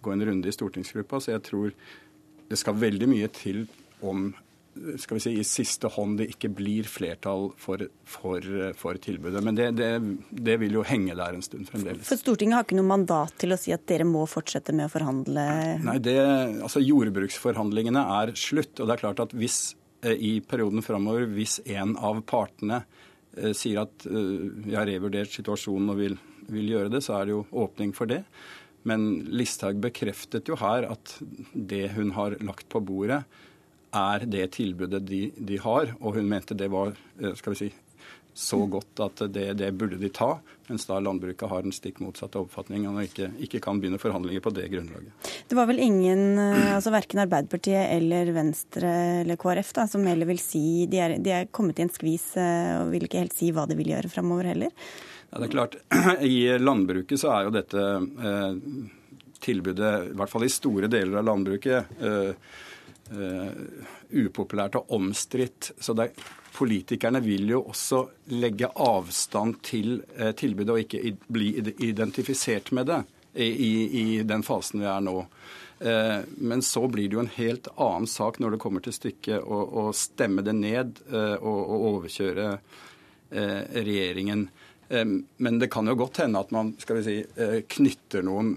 [0.04, 1.22] gå en runde i stortingsgruppa.
[1.22, 1.74] Så jeg tror
[2.50, 3.64] det skal veldig mye til
[4.06, 4.30] om
[4.98, 8.44] skal vi si, i siste hånd det ikke blir flertall for, for,
[8.78, 9.42] for tilbudet.
[9.44, 9.88] Men det, det,
[10.30, 12.06] det, vil jo henge der en stund fremdeles.
[12.06, 14.92] For Stortinget har ikke noe mandat til å si at dere må fortsette med å
[14.92, 15.44] forhandle?
[15.84, 16.16] Nei, det,
[16.62, 18.76] altså Jordbruksforhandlingene er slutt.
[18.78, 19.60] Og det er klart at hvis
[20.06, 22.84] eh, i perioden framover, hvis en av partene
[23.56, 26.16] sier at vi eh, har revurdert situasjonen og vil,
[26.50, 28.22] vil, gjøre det, så er det jo åpning for det.
[28.88, 31.18] Men Listhaug bekreftet jo her at
[31.52, 33.22] det hun har lagt på bordet,
[33.90, 35.94] er det tilbudet de, de har.
[36.00, 37.70] Og hun mente det var eh, skal vi si,
[38.34, 40.36] så godt at det, det, burde de ta,
[40.68, 44.52] mens da landbruket har den stikk motsatte oppfatning og ikke, ikke, kan begynne forhandlinger på
[44.54, 45.30] det grunnlaget.
[45.50, 50.30] Det var vel ingen, eh, altså verken Arbeiderpartiet eller Venstre eller KrF, da, som heller
[50.30, 53.36] vil si de er, de er kommet i en skvis eh, og vil ikke helt
[53.36, 54.72] si hva de vil gjøre framover heller?
[55.30, 55.76] Ja, det er klart.
[56.26, 58.56] I landbruket så er jo dette eh,
[59.40, 62.58] tilbudet, i hvert fall i store deler av landbruket, eh,
[63.10, 65.72] uh, upopulært og omstridt.
[65.80, 66.10] Så det,
[66.52, 68.02] politikerne vil jo også
[68.34, 71.52] legge avstand til eh, tilbudet og ikke bli
[71.86, 73.00] identifisert med det
[73.34, 75.16] i, i den fasen vi er nå.
[75.80, 79.46] Eh, men så blir det jo en helt annen sak når det kommer til stykket
[79.46, 82.54] å, stemme det ned eh, og, og overkjøre
[83.30, 84.48] regjeringen.
[84.90, 87.12] Men det kan jo godt hende at man skal vi si,
[87.70, 88.56] knytter noen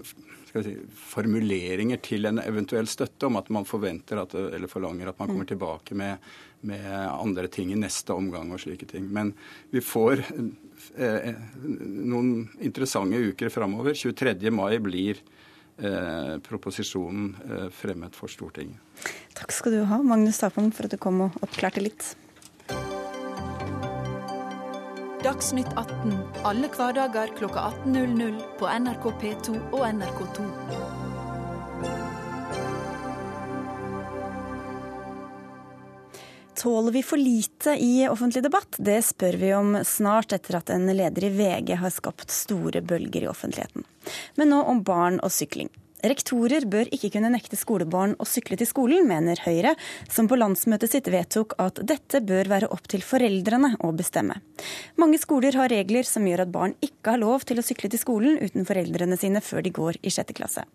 [0.62, 0.76] si,
[1.10, 5.48] formuleringer til en eventuell støtte om at man forventer at, eller forlanger at man kommer
[5.48, 5.52] mm.
[5.54, 9.06] tilbake med med andre ting i neste omgang og slike ting.
[9.12, 9.32] Men
[9.72, 11.30] vi får eh,
[11.68, 13.96] noen interessante uker framover.
[13.98, 14.50] 23.
[14.54, 15.20] mai blir
[15.76, 18.80] eh, proposisjonen eh, fremmet for Stortinget.
[19.36, 22.14] Takk skal du ha, Magnus Tapung, for at du kom og oppklarte litt.
[25.34, 30.44] Dagsnytt 18 alle hverdager kl 18.00 på NRK P2 og NRK2.
[36.54, 38.78] Tåler vi for lite i offentlig debatt?
[38.78, 43.26] Det spør vi om snart, etter at en leder i VG har skapt store bølger
[43.26, 43.82] i offentligheten.
[44.38, 45.72] Men nå om barn og sykling.
[46.04, 49.72] Rektorer bør ikke kunne nekte skolebarn å sykle til skolen, mener Høyre,
[50.12, 54.36] som på landsmøtet sitt vedtok at dette bør være opp til foreldrene å bestemme.
[55.00, 58.02] Mange skoler har regler som gjør at barn ikke har lov til å sykle til
[58.02, 60.66] skolen uten foreldrene sine før de går i sjette klasse.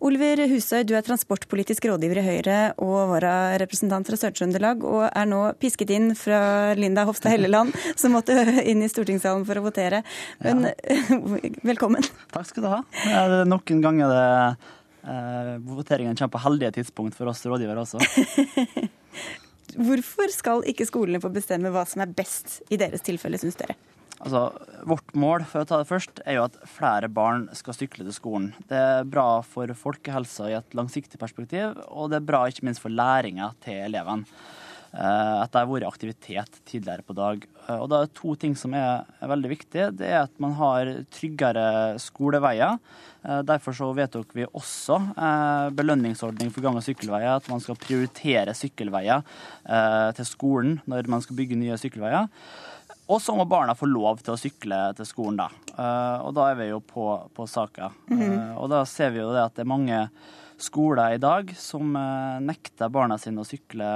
[0.00, 5.40] Oliver Husøy, du er transportpolitisk rådgiver i Høyre og vararepresentant fra Sør-Trøndelag, og er nå
[5.60, 8.32] pisket inn fra Linda Hofstad Helleland, som måtte
[8.64, 10.00] inn i stortingssalen for å votere.
[10.40, 11.10] Men ja.
[11.72, 12.08] velkommen.
[12.32, 12.80] Takk skal du ha.
[12.96, 14.24] Det er nok en gang er det
[15.04, 18.00] eh, voteringen kommer på heldige tidspunkt for oss rådgivere også.
[19.90, 23.76] Hvorfor skal ikke skolene få bestemme hva som er best i deres tilfelle, syns dere?
[24.20, 24.44] Altså,
[24.84, 28.16] vårt mål for å ta det først, er jo at flere barn skal sykle til
[28.16, 28.50] skolen.
[28.68, 32.84] Det er bra for folkehelsa i et langsiktig perspektiv, og det er bra ikke minst
[32.84, 34.28] for læringa til elevene.
[34.90, 37.44] Eh, at det har vært aktivitet tidligere på dag.
[37.68, 39.90] Eh, og da er det to ting som er, veldig viktige.
[39.94, 42.80] Det er at man har tryggere skoleveier.
[43.22, 44.98] Eh, derfor så vedtok vi også
[45.76, 47.36] belønningsordning for gang- og sykkelveier.
[47.36, 49.22] At man skal prioritere sykkelveier
[50.16, 52.26] til skolen når man skal bygge nye sykkelveier.
[53.10, 55.48] Og så må barna få lov til å sykle til skolen, da.
[55.74, 57.90] Uh, og da er vi jo på, på saka.
[58.10, 58.36] Mm -hmm.
[58.36, 60.08] uh, og da ser vi jo det at det er mange
[60.60, 63.86] skoler i dag som uh, nekter barna sine å sykle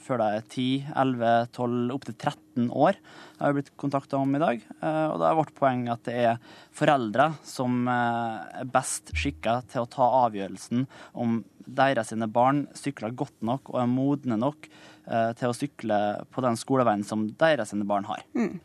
[0.00, 2.92] før de er 10, 11, 12, opptil 13 år.
[3.36, 4.60] Det har vi blitt kontakta om i dag.
[4.82, 6.38] og da er vårt poeng at det er
[6.72, 13.42] foreldre som er best skikka til å ta avgjørelsen om deres sine barn sykler godt
[13.42, 14.95] nok og er modne nok Eh,
[15.38, 15.98] til å sykle
[16.34, 18.24] på den skoleveien som deres barn har.
[18.34, 18.56] Mm.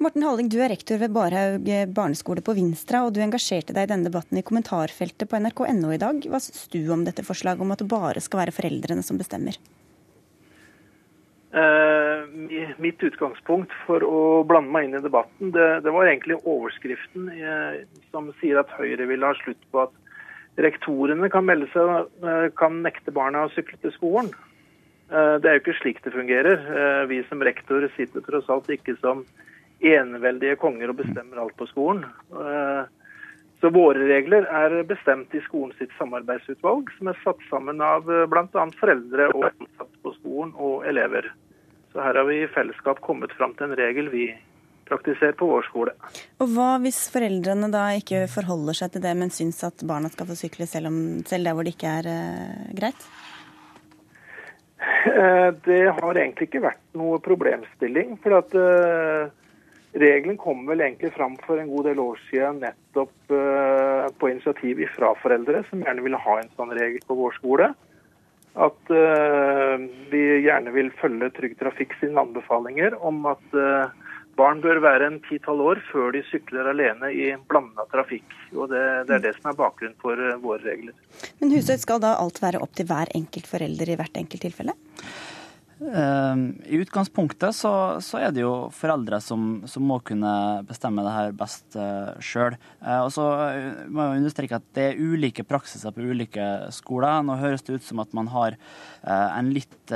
[0.00, 3.90] Morten Halling, du er rektor ved Barhaug barneskole på Vinstra, og du engasjerte deg i
[3.90, 6.22] denne debatten i kommentarfeltet på nrk.no i dag.
[6.28, 9.58] Hva syns du om dette forslaget om at det bare skal være foreldrene som bestemmer?
[11.48, 12.28] Uh,
[12.76, 17.78] mitt utgangspunkt for å blande meg inn i debatten, det, det var egentlig overskriften uh,
[18.12, 19.94] som sier at Høyre vil ha slutt på at
[20.60, 24.28] rektorene kan melde seg, uh, kan nekte barna å sykle til skolen.
[25.08, 26.60] Eh, det er jo ikke slik det fungerer.
[26.68, 29.24] Eh, vi som rektor sitter tross alt ikke som
[29.78, 32.04] eneveldige konger og bestemmer alt på skolen.
[32.32, 32.82] Eh,
[33.58, 38.66] så våre regler er bestemt i skolen sitt samarbeidsutvalg, som er satt sammen av bl.a.
[38.78, 41.26] foreldre og ansatte på skolen og elever.
[41.90, 44.28] Så her har vi i fellesskap kommet fram til en regel vi
[44.86, 45.96] praktiserer på vår skole.
[46.38, 50.30] Og Hva hvis foreldrene da ikke forholder seg til det, men syns at barna skal
[50.30, 52.12] få sykle selv, om, selv der hvor det ikke er
[52.78, 53.08] greit?
[54.78, 58.16] Eh, det har egentlig ikke vært noe problemstilling.
[58.22, 59.30] for at uh,
[59.98, 64.84] Regelen kom vel egentlig fram for en god del år siden nettopp uh, på initiativ
[64.94, 67.72] fra foreldre, som gjerne ville ha en sånn regel på vår skole.
[68.58, 68.90] At
[70.10, 73.44] vi gjerne vil følge Trygg Trafikk sine anbefalinger om at
[74.38, 78.26] Barn bør være en ti-tolv år før de sykler alene i blanda trafikk.
[78.54, 80.94] og det, det, er det som er bakgrunnen for uh, våre regler.
[81.40, 84.76] Men Husøy, skal da alt være opp til hver enkelt forelder i hvert enkelt tilfelle?
[85.78, 86.34] Uh,
[86.66, 87.72] I utgangspunktet så,
[88.02, 90.30] så, er det jo foreldre som, som må kunne
[90.66, 92.54] bestemme det her best uh, sjøl.
[92.82, 93.26] Uh, og så
[93.90, 97.26] må jeg understreke at det er ulike praksiser på ulike skoler.
[97.26, 98.58] Nå høres det ut som at man har
[99.08, 99.92] en litt,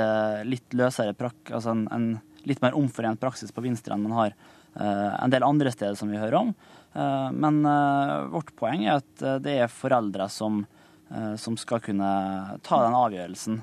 [0.47, 1.51] litt løsere prak...
[1.51, 2.07] Altså en, en
[2.49, 6.11] litt mer omforent praksis på Vinstra enn man har uh, en del andre steder som
[6.11, 6.53] vi hører om.
[6.93, 10.63] Uh, men uh, vårt poeng er at det er foreldre som,
[11.37, 12.09] som skal kunne
[12.65, 13.59] ta den avgjørelsen.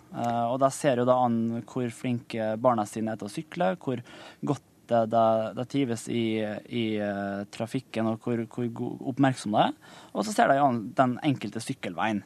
[0.53, 4.03] og da ser jo da an hvor flinke barna sine er til å sykle, hvor
[4.47, 6.85] godt det trives i, i
[7.55, 9.75] trafikken og hvor, hvor oppmerksom det er.
[10.13, 12.23] Og så ser de an den enkelte sykkelveien.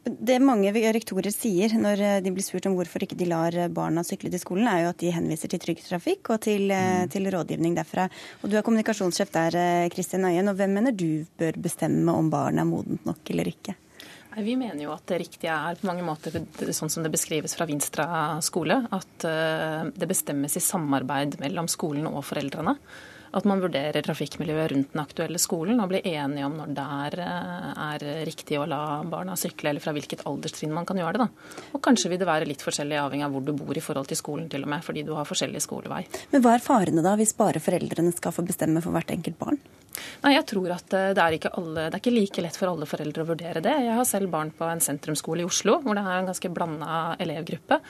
[0.00, 4.04] Det mange rektorer sier når eh, de blir spurt om hvorfor ikke de lar barna
[4.06, 7.10] sykle til skolen, er jo at de henviser til Trygg Trafikk og til, mm.
[7.12, 8.08] til rådgivning derfra.
[8.40, 9.58] Og Du er kommunikasjonssjef der,
[9.92, 10.48] Kristin Øyen.
[10.48, 13.76] og Hvem mener du bør bestemme om barnet er modent nok eller ikke?
[14.40, 16.38] Vi mener jo at det riktige er på mange måter
[16.72, 18.06] sånn som det beskrives fra Vinstra
[18.46, 22.76] skole, at det bestemmes i samarbeid mellom skolen og foreldrene
[23.36, 27.18] at man vurderer trafikkmiljøet rundt den aktuelle skolen og blir enige om når det er,
[27.24, 31.26] eh, er, riktig å la barna sykle, eller fra hvilket alderstrinn man kan gjøre det.
[31.26, 31.64] da.
[31.74, 34.18] Og kanskje vil det være litt forskjellig avhengig av hvor du bor i forhold til
[34.18, 36.04] skolen, til og med, fordi du har forskjellig skolevei.
[36.32, 39.60] Men hva er farene da, hvis bare foreldrene skal få bestemme for hvert enkelt barn?
[40.22, 42.88] Nei, jeg tror at eh, det er, alle, det er ikke like lett for alle
[42.88, 43.72] foreldre å vurdere det.
[43.86, 47.00] Jeg har selv barn på en sentrumsskole i Oslo, hvor det er en ganske blanda
[47.20, 47.80] elevgruppe.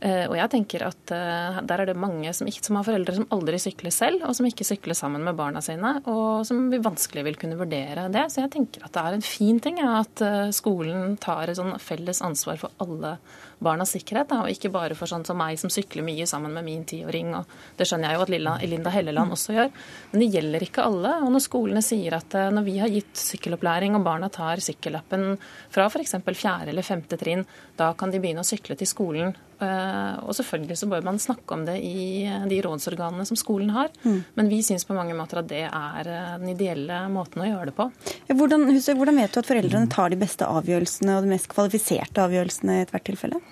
[0.00, 3.16] Eh, og jeg tenker at eh, der er det mange som, ikke, som, har foreldre
[3.18, 7.26] som aldri sykler selv, og som ikke sykler sammen med barna sine, og som vanskelig
[7.28, 8.26] vil kunne vurdere det.
[8.32, 10.24] Så jeg tenker at det er en fin ting ja, at
[10.56, 13.16] skolen tar et sånn felles ansvar for alle
[13.60, 16.64] barnas sikkerhet, da, og ikke bare for sånn som meg som sykler mye sammen med
[16.64, 17.34] min tiåring.
[17.36, 19.72] og Det skjønner jeg jo at Linda Helleland også gjør.
[20.12, 21.12] Men det gjelder ikke alle.
[21.20, 25.34] og Når skolene sier at eh, når vi har gitt sykkelopplæring og barna tar sykkellappen
[25.72, 26.16] fra f.eks.
[26.30, 27.44] fjerde eller femte trinn,
[27.76, 29.34] da kan de begynne å sykle til skolen.
[29.60, 33.74] Eh, og selvfølgelig så bør man snakke om det i eh, de rådsorganene som skolen
[33.74, 33.90] har.
[34.04, 34.20] Mm.
[34.38, 37.78] Men vi syns på mange måter at det er den ideelle måten å gjøre det
[37.78, 37.90] på.
[38.30, 42.78] Hvordan, hvordan vet du at foreldrene tar de beste avgjørelsene og de mest kvalifiserte avgjørelsene
[42.78, 43.42] i ethvert tilfelle?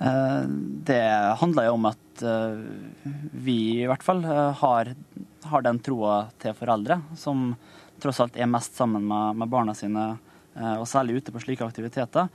[0.00, 0.42] Eh,
[0.84, 2.60] det handler jo om at eh,
[3.44, 4.94] vi i hvert fall eh, har,
[5.52, 7.52] har den troa til foreldre, som
[8.00, 10.14] tross alt er mest sammen med, med barna sine
[10.50, 12.26] og særlig ute på slike aktiviteter.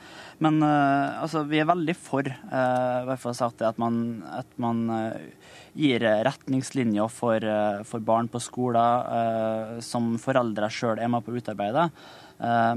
[0.41, 4.80] Men altså, vi er veldig for det, at man, at man
[5.76, 7.43] gir retningslinjer for,
[7.86, 11.89] for, barn på skoler som foreldre sjøl er med på å utarbeide.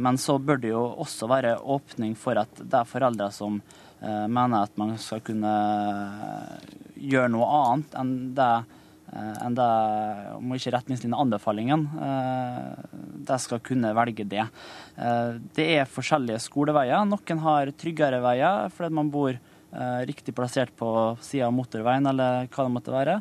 [0.03, 3.63] men så bør det jo også være åpning for at det er foreldre som
[4.01, 5.53] mener at man skal kunne
[6.99, 8.53] gjøre noe annet enn det,
[9.13, 9.69] eh, enn det
[10.37, 11.87] om ikke retningslinjene anbefalingen.
[12.07, 12.97] Eh,
[13.29, 14.47] de skal kunne velge det.
[15.55, 17.05] Det er forskjellige skoleveier.
[17.07, 19.37] Noen har tryggere veier fordi man bor
[20.09, 20.89] riktig plassert på
[21.21, 23.19] sida av motorveien, eller hva det måtte være.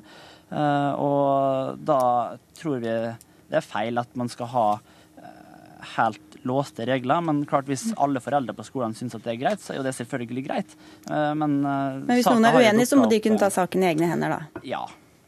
[0.95, 1.99] Og da
[2.55, 2.93] tror vi
[3.51, 4.67] det er feil at man skal ha
[5.97, 7.23] helt låste regler.
[7.27, 9.87] Men klart hvis alle foreldre på skolen syns at det er greit, så er jo
[9.87, 10.77] det selvfølgelig greit.
[11.09, 13.91] Eh, men, eh, men hvis noen er uenig, så må de kunne ta saken i
[13.91, 14.65] egne hender, da?
[14.67, 14.83] Ja.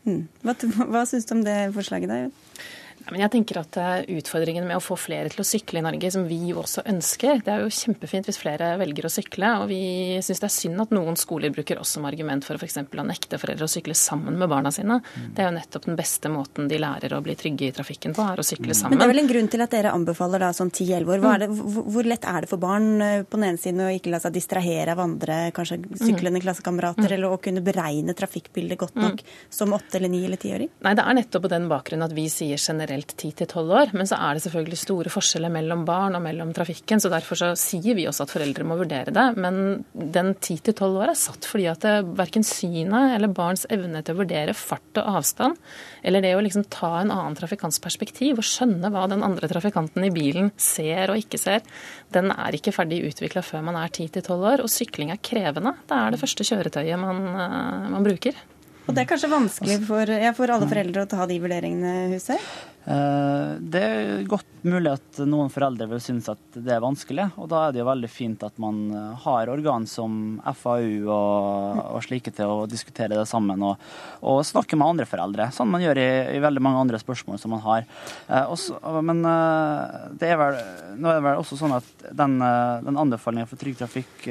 [0.08, 0.28] Hmm.
[0.46, 0.56] Hva,
[0.94, 2.12] hva syns du om det forslaget?
[2.12, 2.68] da?
[3.14, 6.12] Men jeg tenker at eh, Utfordringen med å få flere til å sykle i Norge,
[6.14, 9.51] som vi jo også ønsker Det er jo kjempefint hvis flere velger å sykle.
[9.64, 9.82] og Vi
[10.26, 12.80] syns det er synd at noen skoler bruker oss som argument for f.eks.
[12.84, 14.99] å nekte foreldre å sykle sammen med barna sine.
[14.99, 15.30] Mm.
[15.36, 18.26] Det er jo nettopp den beste måten de lærer å bli trygge i trafikken på,
[18.26, 18.97] er å sykle sammen.
[18.97, 21.43] Men det er vel en grunn til at dere anbefaler da sånn 10-11 år.
[21.43, 21.49] Det,
[21.95, 24.36] hvor lett er det for barn eh, på den ene siden å ikke la seg
[24.36, 27.16] distrahere av andre kanskje syklende klassekamerater, mm.
[27.18, 29.36] eller å kunne beregne trafikkbildet godt nok mm.
[29.60, 30.72] som åtte eller ni eller tiåring?
[30.86, 33.93] Nei, det er nettopp på den bakgrunn at vi sier generelt 10-12 år.
[33.95, 37.00] Men så er det selvfølgelig store forskjeller mellom barn og mellom trafikken.
[37.00, 39.26] så Derfor så sier vi også at foreldre må vurdere det.
[39.39, 41.88] Men den 10-12 år er satt fordi at
[42.18, 45.58] verken synet eller barns evne til å vurdere fart og avstand,
[46.04, 50.06] eller det å liksom ta en annen trafikants perspektiv og skjønne hva den andre trafikanten
[50.08, 51.66] i bilen ser og ikke ser,
[52.14, 54.64] den er ikke ferdig utvikla før man er 10-12 år.
[54.64, 55.76] Og sykling er krevende.
[55.89, 58.38] Det er det første kjøretøyet man, eh, man bruker.
[58.89, 62.39] Og det er kanskje vanskelig for, ja, for alle foreldre å ta de vurderingene, Husøy?
[62.86, 67.50] Eh, det er godt mulig at noen foreldre vil synes at det er vanskelig, og
[67.52, 68.80] da er det jo veldig fint at man
[69.24, 73.84] har organ som FAU og, og slike til å diskutere det sammen og,
[74.24, 77.56] og, snakke med andre foreldre, sånn man gjør i, i veldig mange andre spørsmål som
[77.56, 77.86] man har.
[78.28, 80.60] Eh, også, men eh, det er vel,
[80.98, 84.28] nå er det vel også sånn at den, den anbefalingen for Trygg Trafikk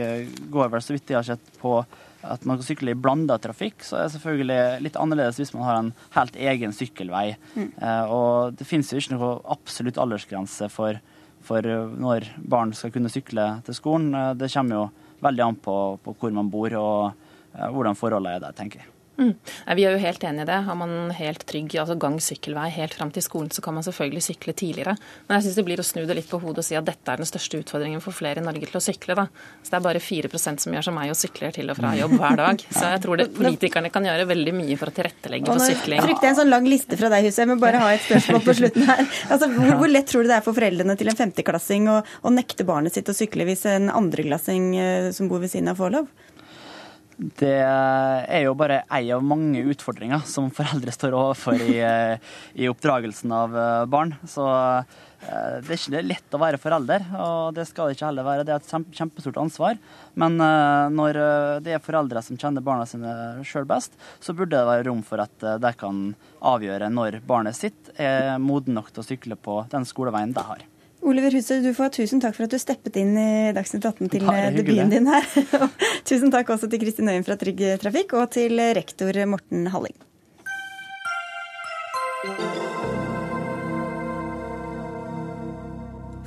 [0.51, 1.80] går vel, så vidt jeg har sett, på
[2.28, 5.66] at man kan sykle i blanda trafikk, så er det selvfølgelig litt annerledes hvis man
[5.66, 7.26] har en helt egen sykkelvei.
[7.54, 7.70] Mm.
[7.76, 11.00] Eh, og det finnes jo ikke noe absolutt aldersgrense for,
[11.44, 11.64] for,
[11.98, 14.12] når barn skal kunne sykle til skolen.
[14.14, 14.84] Eh, det kommer jo
[15.24, 17.00] veldig an på, på hvor man bor og
[17.56, 18.92] eh, hvordan forholdene er der, tenker jeg.
[19.18, 19.32] Mm.
[19.76, 20.58] vi er jo helt enig i det.
[20.68, 24.54] Har man helt trygg altså gang-sykkelvei helt fram til skolen, så kan man selvfølgelig sykle
[24.54, 24.94] tidligere.
[25.26, 27.12] Men jeg syns det blir å snu det litt på hodet og si at dette
[27.12, 29.16] er den største utfordringen for flere i Norge til å sykle.
[29.18, 29.26] Da.
[29.62, 32.14] Så det er bare 4% som gjør som meg og sykler til og fra jobb
[32.20, 32.64] hver dag.
[32.68, 35.98] Så jeg tror det, politikerne kan gjøre veldig mye for å tilrettelegge for sykling.
[35.98, 37.42] Jeg frykter en sånn lang liste fra deg, Huset.
[37.42, 39.04] Jeg må bare ha et spørsmål på slutten her.
[39.28, 42.32] Altså, hvor, hvor, lett tror du det er for foreldrene til en femteklassing å, å
[42.32, 45.96] nekte barnet sitt å sykle hvis en andreklassing eh, som bor ved siden av, får
[45.98, 46.10] lov?
[47.18, 51.80] Det er jo bare ei av mange utfordringer som foreldre står overfor i,
[52.54, 53.56] i oppdragelsen av
[53.90, 54.14] barn.
[54.22, 54.46] Så
[55.18, 58.46] det er ikke lett å være forelder, og det skal det ikke heller være.
[58.46, 59.82] Det er et kjempestort ansvar.
[60.14, 60.38] Men
[60.94, 61.20] når
[61.66, 65.26] det er foreldre som kjenner barna sine sjøl best, så burde det være rom for
[65.26, 69.90] at de kan avgjøre når barnet sitt er moden nok til å sykle på den
[69.90, 70.62] skoleveien de har.
[71.09, 74.26] Oliver Huset, du får tusen takk for at du steppet inn i Dagsnytt 18 til
[74.59, 75.24] debuten din her.
[76.09, 79.96] tusen takk også til Kristin Øyen fra Trygg Trafikk og til rektor Morten Halling.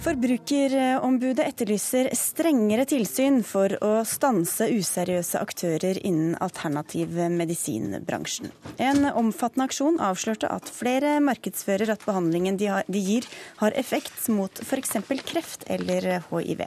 [0.02, 8.50] Forbrukerombudet etterlyser strengere tilsyn for å stanse useriøse aktører innen alternativ medisinbransjen.
[8.82, 13.28] En omfattende aksjon avslørte at flere markedsfører at behandlingen de, gir
[13.60, 14.98] har effekt mot f.eks.
[15.30, 16.64] kreft eller hiv.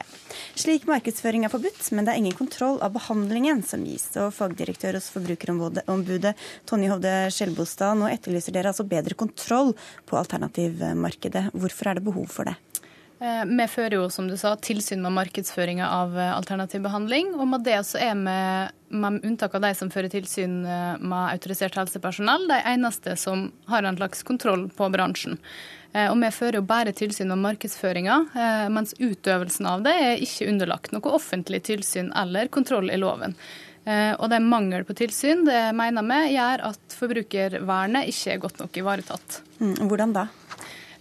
[0.55, 4.13] Slik markedsføring er forbudt, men det er ingen kontroll av behandlingen som gis.
[4.15, 6.31] Og fagdirektør hos Forbrukerombudet
[6.71, 9.75] Tonje Hovde Skjelbostad, nå etterlyser dere altså bedre kontroll
[10.07, 11.49] på alternativmarkedet.
[11.51, 12.55] Hvorfor er det behov for det?
[13.19, 17.31] Eh, vi fører jo, som du sa, tilsyn med markedsføringa av eh, alternativ behandling.
[17.39, 18.35] Og med det så er vi,
[18.99, 23.87] med unntak av de som fører tilsyn eh, med autorisert helsepersonell, de eneste som har
[23.87, 25.39] en slags kontroll på bransjen.
[25.95, 28.15] Og vi fører jo bare tilsyn med markedsføringa,
[28.67, 33.37] mens utøvelsen av det er ikke underlagt noe offentlig tilsyn eller kontroll i loven.
[33.87, 38.59] Og det er mangel på tilsyn det mener vi gjør at forbrukervernet ikke er godt
[38.59, 39.39] nok ivaretatt.
[39.63, 40.25] Mm, hvordan da?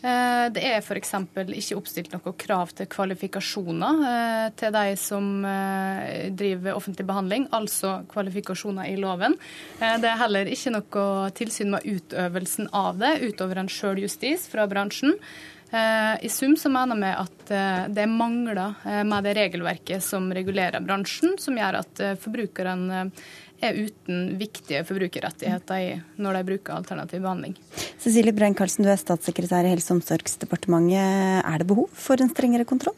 [0.05, 1.15] Eh, det er f.eks.
[1.57, 8.03] ikke oppstilt noe krav til kvalifikasjoner eh, til de som eh, driver offentlig behandling, altså
[8.11, 9.39] kvalifikasjoner i loven.
[9.81, 15.17] Det er heller ikke noe tilsyn med utøvelsen av det, utover en sjøljustis fra bransjen.
[15.75, 17.41] I sum så mener vi at
[17.91, 18.77] det er mangler
[19.09, 22.85] med det regelverket som regulerer bransjen, som gjør at forbrukeren
[23.69, 27.57] er uten viktige forbrukerrettigheter når de bruker alternativ behandling.
[28.03, 31.45] Cecilie Brein-Karlsen, du er statssekretær i Helse- og omsorgsdepartementet.
[31.45, 32.97] Er det behov for en strengere kontroll?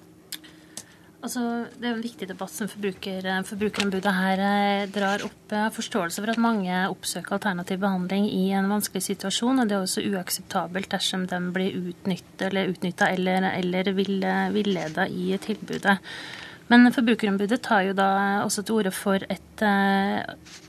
[1.26, 1.40] Altså,
[1.80, 5.38] det er en viktig debatt som forbruker, Forbrukerombudet her eh, drar opp.
[5.50, 9.58] Jeg har forståelse for at mange oppsøker alternativ behandling i en vanskelig situasjon.
[9.58, 15.32] og Det er også uakseptabelt dersom de blir utnytta eller, utnytta eller, eller villeda i
[15.42, 15.96] tilbudet.
[16.66, 18.08] Men Forbrukerombudet tar jo da
[18.42, 20.18] også til orde for et, eh,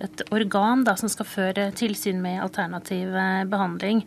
[0.06, 4.04] et organ da, som skal føre tilsyn med alternativ eh, behandling.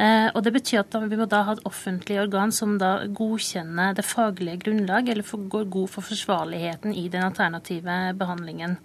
[0.00, 3.94] Eh, og Det betyr at vi må da ha et offentlig organ som da godkjenner
[3.94, 8.78] det faglige grunnlag, eller går god for forsvarligheten i den alternative behandlingen.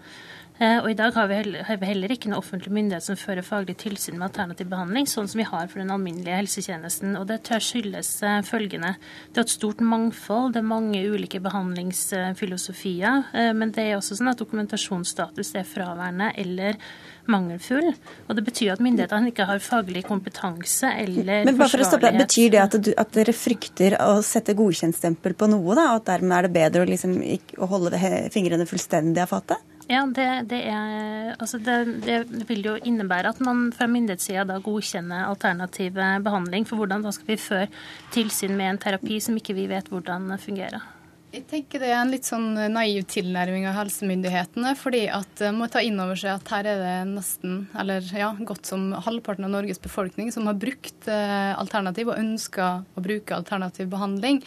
[0.55, 1.35] Eh, og I dag har vi,
[1.83, 5.47] heller, ikke noe offentlig myndighet som fører faglig tilsyn med alternativ behandling, sånn som vi
[5.49, 7.17] har for den alminnelige helsetjenesten.
[7.19, 8.93] Og Det tør skyldes eh, følgende.
[9.33, 13.27] Det er et stort mangfold, det er mange ulike behandlingsfilosofier.
[13.35, 16.79] Eh, men det er også sånn at dokumentasjonsstatus er fraværende eller
[17.27, 17.91] mangelfull.
[18.29, 22.15] Og Det betyr at myndighetene ikke har faglig kompetanse eller Men bare for å stoppe,
[22.15, 25.89] Betyr det at, du, at dere frykter å sette godkjentstempel på noe, da?
[25.91, 27.17] Og at dermed er det bedre å, liksom,
[27.59, 27.99] å holde
[28.31, 29.74] fingrene fullstendig av fatet?
[29.85, 31.75] Ja, det, det, er, altså det,
[32.07, 35.93] det, vil jo innebære at man fra myndighetssida da godkjenner alternativ
[36.25, 36.65] behandling.
[36.65, 37.69] For hvordan da skal vi føre
[38.15, 40.91] tilsyn med en terapi som ikke vi vet hvordan fungerer?
[41.35, 44.71] Jeg tenker Det er en litt sånn naiv tilnærming av helsemyndighetene.
[44.79, 48.31] fordi at Man må ta inn over seg at her er det nesten, eller ja,
[48.39, 53.35] godt som halvparten av Norges befolkning som har brukt eh, alternativ og ønsker å bruke
[53.35, 54.41] alternativ behandling.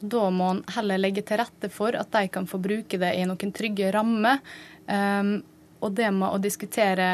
[0.00, 3.26] Da må man heller legge til rette for at de kan få bruke det i
[3.26, 4.42] noen trygge rammer.
[4.86, 5.38] Um,
[5.82, 7.08] og det med å diskutere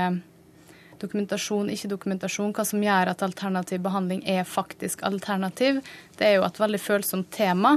[1.00, 5.80] dokumentasjon, ikke dokumentasjon, hva som gjør at alternativ behandling er faktisk alternativ,
[6.18, 7.76] det er jo et veldig følsomt tema.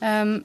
[0.00, 0.40] Um,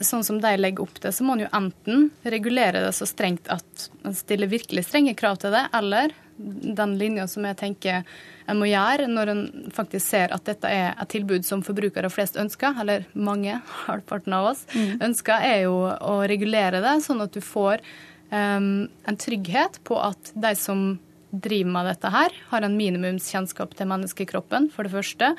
[0.00, 3.50] sånn som de legger opp det, så må man jo enten regulere det så strengt
[3.52, 8.18] at man stiller virkelig strenge krav til det, eller den linja som jeg tenker
[8.48, 9.42] en må gjøre når en
[9.74, 14.52] faktisk ser at dette er et tilbud som forbrukere flest ønsker, eller mange, halvparten av
[14.52, 15.00] oss, mm.
[15.10, 17.84] ønsker, er jo å regulere det, sånn at du får
[18.30, 20.90] um, en trygghet på at de som
[21.28, 25.34] driver med dette her, har en minimumskjennskap til menneskekroppen, for det første.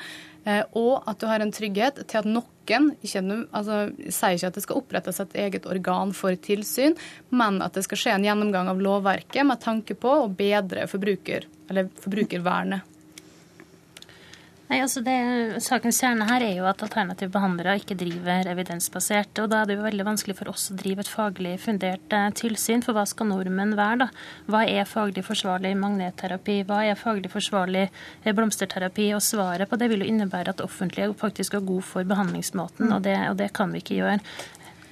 [0.48, 2.46] Eh, og at du har en trygghet til at noen
[3.02, 3.80] ikke, altså,
[4.14, 6.94] sier ikke at det skal opprettes et eget organ for tilsyn,
[7.34, 11.48] men at det skal skje en gjennomgang av lovverket med tanke på å bedre forbruker,
[11.66, 12.86] eller forbrukervernet.
[14.70, 15.14] Nei, altså det,
[15.64, 19.40] Sakens kjerne her er jo at alternative behandlere ikke driver evidensbasert.
[19.42, 22.28] og Da er det jo veldig vanskelig for oss å drive et faglig fundert eh,
[22.38, 22.84] tilsyn.
[22.86, 24.04] For hva skal normen være?
[24.04, 24.08] da?
[24.46, 26.60] Hva er faglig forsvarlig magnetterapi?
[26.68, 29.08] Hva er faglig forsvarlig eh, blomsterterapi?
[29.18, 32.94] Og svaret på det vil jo innebære at det offentlige faktisk er god for behandlingsmåten,
[32.94, 34.22] og det, og det kan vi ikke gjøre.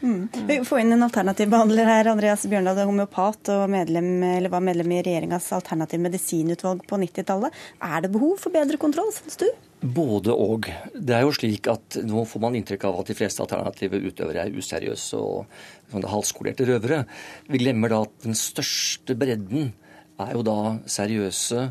[0.00, 0.28] Mm.
[0.46, 2.10] Vi får inn en alternativ behandler her.
[2.12, 4.10] Andreas Bjørndal er homeopat og medlem,
[4.50, 7.56] var medlem i regjeringas alternativ medisinutvalg på 90-tallet.
[7.82, 9.48] Er det behov for bedre kontroll, syns du?
[9.78, 10.66] Både og.
[10.94, 14.46] Det er jo slik at Nå får man inntrykk av at de fleste alternative utøvere
[14.46, 15.46] er useriøse og
[15.94, 17.04] halvskolerte røvere.
[17.50, 19.72] Vi glemmer da at den største bredden
[20.18, 20.58] er jo da
[20.90, 21.68] seriøse,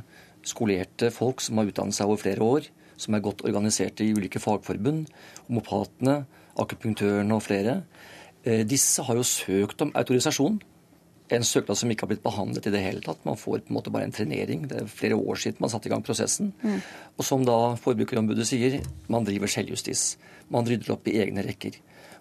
[0.48, 2.68] skolerte folk som har utdannet seg over flere år,
[2.98, 5.12] som er godt organiserte i ulike fagforbund.
[5.50, 6.22] Homopatene,
[6.58, 7.82] akupunktørene og flere.
[8.48, 10.62] Eh, disse har jo søkt om autorisasjon
[11.36, 13.20] en søknad som ikke har blitt behandlet i det hele tatt.
[13.28, 14.64] Man får på en måte bare en trenering.
[14.70, 16.54] Det er flere år siden man satte i gang prosessen.
[16.62, 16.80] Mm.
[17.18, 18.80] Og som da Forbrukerombudet sier,
[19.12, 20.14] man driver selvjustis.
[20.54, 21.76] Man rydder opp i egne rekker.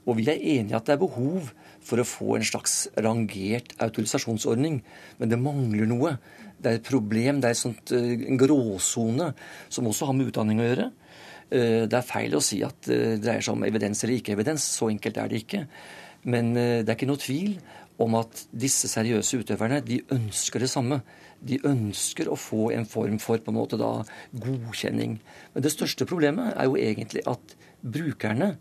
[0.07, 1.51] Og vi er enige i at det er behov
[1.87, 4.81] for å få en slags rangert autorisasjonsordning.
[5.21, 6.17] Men det mangler noe.
[6.59, 9.33] Det er et problem, det er sånt, eh, en gråsone
[9.69, 10.91] som også har med utdanning å gjøre.
[11.51, 14.63] Eh, det er feil å si at det dreier seg om evidens eller ikke evidens.
[14.63, 15.67] Så enkelt er det ikke.
[16.27, 17.57] Men det er ikke noe tvil
[18.03, 21.01] om at disse seriøse utøverne de ønsker det samme.
[21.41, 23.93] De ønsker å få en form for på en måte da
[24.35, 25.19] godkjenning.
[25.55, 27.57] Men det største problemet er jo egentlig at
[27.87, 28.57] brukerne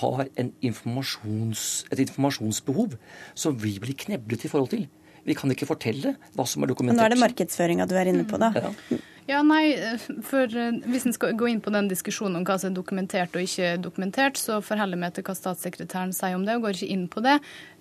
[0.00, 0.24] har
[0.64, 2.96] informasjons, et informasjonsbehov
[3.38, 4.86] som vi blir kneblet i forhold til.
[5.22, 6.96] Vi kan ikke fortelle hva som er dokumentert.
[6.96, 8.50] Men nå er det markedsføringa du er inne på, da.
[8.56, 8.72] Ja.
[9.30, 9.76] Ja, nei,
[10.26, 13.36] for eh, Hvis en skal gå inn på den diskusjonen om hva som er dokumentert
[13.38, 16.90] og ikke dokumentert, så forholder meg til hva statssekretæren sier om det, og går ikke
[16.94, 17.36] inn på det.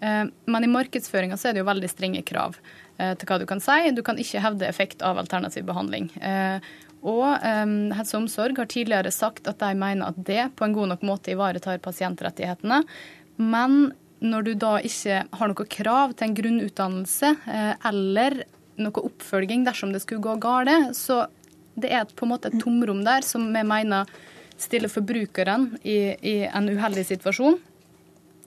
[0.06, 3.64] Eh, men i markedsføringa er det jo veldig strenge krav eh, til hva du kan
[3.64, 3.80] si.
[3.98, 6.12] Du kan ikke hevde effekt av alternativ behandling.
[7.02, 10.92] Og Helse og Omsorg har tidligere sagt at de mener at det på en god
[10.92, 12.84] nok måte ivaretar pasientrettighetene.
[13.42, 13.80] Men
[14.22, 17.32] når du da ikke har noe krav til en grunnutdannelse
[17.90, 18.44] eller
[18.84, 20.96] noe oppfølging dersom det skulle gå galt.
[20.98, 21.26] Så
[21.80, 24.10] det er på en måte et tomrom der som vi mener
[24.62, 27.58] stiller forbrukeren i, i en uheldig situasjon.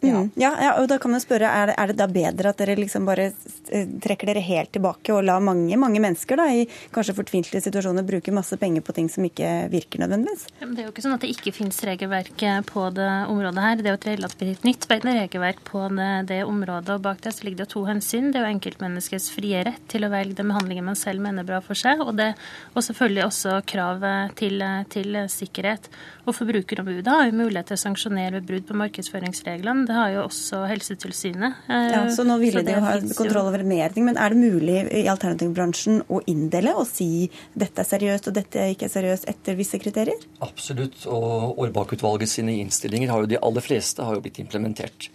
[0.05, 0.31] Mm.
[0.41, 2.77] Ja, ja, og da kan man spørre, er det, er det, da bedre at dere
[2.79, 7.17] liksom bare eh, trekker dere helt tilbake og lar mange mange mennesker da, i kanskje
[7.17, 10.47] fortvilte situasjoner bruke masse penger på ting som ikke virker nødvendigvis?
[10.61, 13.79] Det er jo ikke sånn at det ikke finnes regelverk på det området her.
[13.81, 16.97] Det er jo et relativt nytt regelverk på det, det, området.
[16.97, 18.31] og Bak det så ligger det to hensyn.
[18.33, 21.61] Det er jo enkeltmenneskets frie rett til å velge den behandlingen man selv mener bra
[21.65, 22.33] for seg, og, det,
[22.75, 25.89] og selvfølgelig også kravet til, til sikkerhet.
[26.25, 29.87] Og Forbrukerombudet har jo mulighet til å sanksjonere ved brudd på markedsføringsreglene.
[29.95, 31.59] Det har jo også Helsetilsynet.
[31.71, 34.09] Ja, Så nå ville de jo ha kontroll over mer ting.
[34.09, 38.59] Men er det mulig i alternativbransjen å inndele og si dette er seriøst og dette
[38.59, 40.27] er ikke seriøst etter visse kriterier?
[40.43, 41.07] Absolutt.
[41.07, 45.13] Og Aarbakk-utvalget sine innstillinger har jo de aller fleste har jo blitt implementert.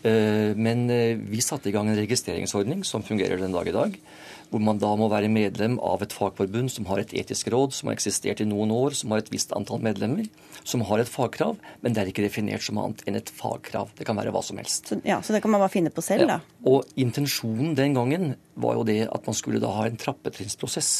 [0.00, 4.00] Eh, men eh, vi satte i gang en registreringsordning som fungerer den dag i dag
[4.52, 7.88] hvor man da må være medlem av et fagforbund som har et etisk råd, som
[7.88, 10.26] har eksistert i noen år, som har et visst antall medlemmer,
[10.64, 13.90] som har et fagkrav, men det er ikke definert som annet enn et fagkrav.
[13.98, 14.90] Det kan være hva som helst.
[14.90, 16.38] Så, ja, Så det kan man bare finne på selv, ja.
[16.38, 16.60] da?
[16.68, 20.92] Og intensjonen den gangen var jo det at man skulle da ha en trappetrinnsprosess,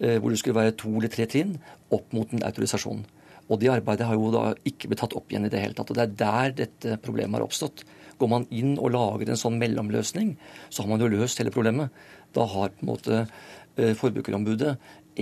[0.00, 1.56] eh, hvor det skulle være to eller tre trinn
[1.90, 3.04] opp mot en autorisasjon.
[3.50, 5.90] Og det arbeidet har jo da ikke blitt tatt opp igjen i det hele tatt.
[5.90, 7.82] Og det er der dette problemet har oppstått.
[8.20, 10.36] Går man inn og lager en sånn mellomløsning,
[10.68, 11.90] så har man jo løst hele problemet.
[12.36, 14.76] Da har på en måte eh, Forbrukerombudet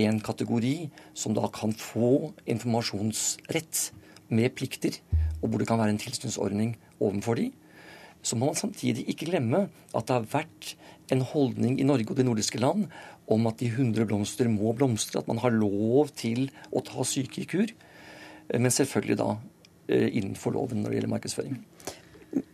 [0.05, 3.89] en kategori som da kan få informasjonsrett
[4.29, 4.99] med plikter,
[5.41, 7.49] og hvor det kan være en tilsynsordning overfor de.
[8.21, 10.73] Så må man samtidig ikke glemme at det har vært
[11.13, 12.89] en holdning i Norge og de nordiske land
[13.29, 17.43] om at de 100 blomster må blomstre, at man har lov til å ta syke
[17.43, 17.71] i kur.
[18.49, 19.29] Men selvfølgelig da
[19.87, 21.59] eh, innenfor loven når det gjelder markedsføring.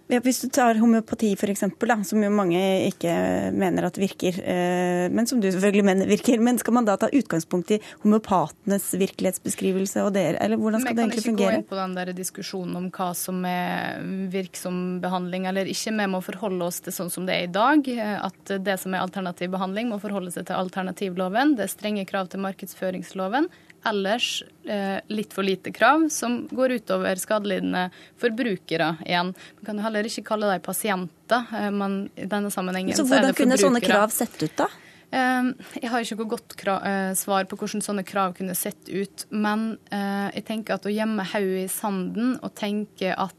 [0.06, 1.64] Ja, hvis du tar homeopati f.eks.,
[2.06, 2.60] som jo mange
[2.91, 3.14] ikke
[3.58, 6.38] mener at virker, eh, men som du selvfølgelig mener virker.
[6.45, 11.06] Men skal man da ta utgangspunkt i homeopatenes virkelighetsbeskrivelse og dere, eller hvordan skal det
[11.08, 11.36] egentlig fungere?
[11.36, 15.49] Vi kan ikke gå inn på den der diskusjonen om hva som er virksom behandling
[15.49, 15.95] eller ikke.
[15.97, 17.89] Vi må forholde oss til sånn som det er i dag.
[18.30, 21.58] At det som er alternativ behandling må forholde seg til alternativloven.
[21.58, 23.49] Det er strenge krav til markedsføringsloven
[23.86, 27.88] ellers eh, litt for lite krav, som går utover skadelidende
[28.22, 29.34] forbrukere igjen.
[29.60, 33.20] Man kan jo heller ikke kalle dem pasienter, eh, men i denne sammenhengen så, så
[33.20, 33.38] er det forbrukere.
[33.38, 34.70] Så Hvordan kunne sånne krav sett ut, da?
[35.16, 39.26] Eh, jeg har ikke noe godt eh, svar på hvordan sånne krav kunne sett ut.
[39.32, 43.34] Men eh, jeg tenker at å gjemme hodet i sanden og tenke at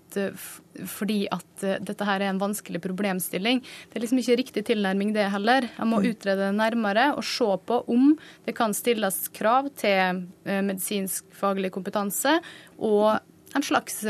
[0.89, 5.27] fordi at dette her er en vanskelig problemstilling, det er liksom ikke riktig tilnærming det
[5.35, 5.67] heller.
[5.69, 6.07] Jeg må mm.
[6.09, 8.15] utrede det nærmere og se på om
[8.47, 12.39] det kan stilles krav til medisinsk faglig kompetanse
[12.79, 13.19] og
[13.53, 14.01] en slags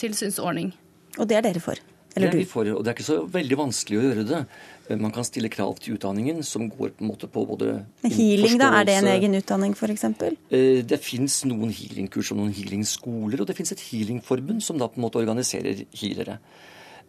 [0.00, 0.72] tilsynsordning.
[1.18, 1.89] Og det er dere for?
[2.16, 4.40] Eller er vi for, og det er ikke så veldig vanskelig å gjøre det.
[4.98, 8.56] Man kan stille krav til utdanningen som går på en måte på både Men Healing,
[8.58, 8.72] da?
[8.80, 10.08] Er det en egen utdanning, f.eks.?
[10.50, 14.90] Eh, det fins noen healingkurs og noen healingskoler, og det fins et healingforbund som da
[14.90, 16.40] på en måte organiserer healere.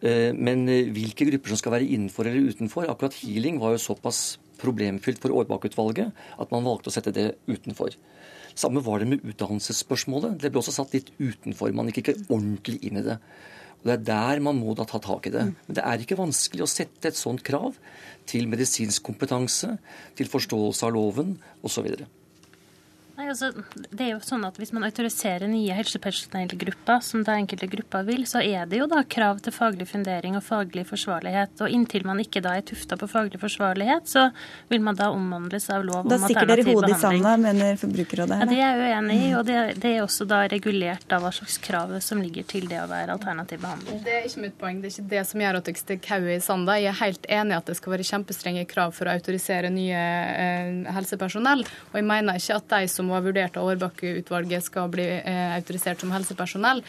[0.02, 3.82] Eh, men eh, hvilke grupper som skal være innenfor eller utenfor Akkurat healing var jo
[3.82, 7.94] såpass problemfylt for Årbakk-utvalget at man valgte å sette det utenfor.
[8.54, 10.36] Samme var det med utdannelsesspørsmålet.
[10.42, 11.72] Det ble også satt litt utenfor.
[11.74, 13.18] Man gikk ikke ordentlig inn i det.
[13.82, 15.44] Og Det er der man må da ta tak i det.
[15.66, 17.74] Men det er ikke vanskelig å sette et sånt krav
[18.30, 19.76] til medisinsk kompetanse,
[20.14, 21.90] til forståelse av loven osv.
[23.22, 23.52] Nei, altså,
[23.94, 28.24] det er jo sånn at Hvis man autoriserer nye helsepersonellgrupper, som det enkelte grupper vil,
[28.26, 31.60] så er det jo da krav til faglig fundering og faglig forsvarlighet.
[31.62, 34.24] Og Inntil man ikke da er tufta på faglig forsvarlighet, så
[34.72, 37.78] vil man da omvandles av lov da om stikker dere alternativ hodet i sanda, mener
[37.78, 38.32] Forbrukerrådet.
[38.32, 41.22] Ja, her, Det er jeg uenig i, og det, det er også da regulert av
[41.22, 44.02] hva slags krav som ligger til det å være alternativ behandling.
[44.02, 44.82] Det er ikke mitt poeng.
[44.82, 46.78] Det er ikke det som gjør at dere stikker hodet i sanda.
[46.82, 50.02] Jeg er helt enig i at det skal være kjempestrenge krav for å autorisere nye
[50.02, 51.62] eh, helsepersonell.
[51.92, 56.02] Og jeg mener ikke at de som var vurdert av Årbakke-utvalget, skal bli eh, autorisert
[56.02, 56.82] som helsepersonell.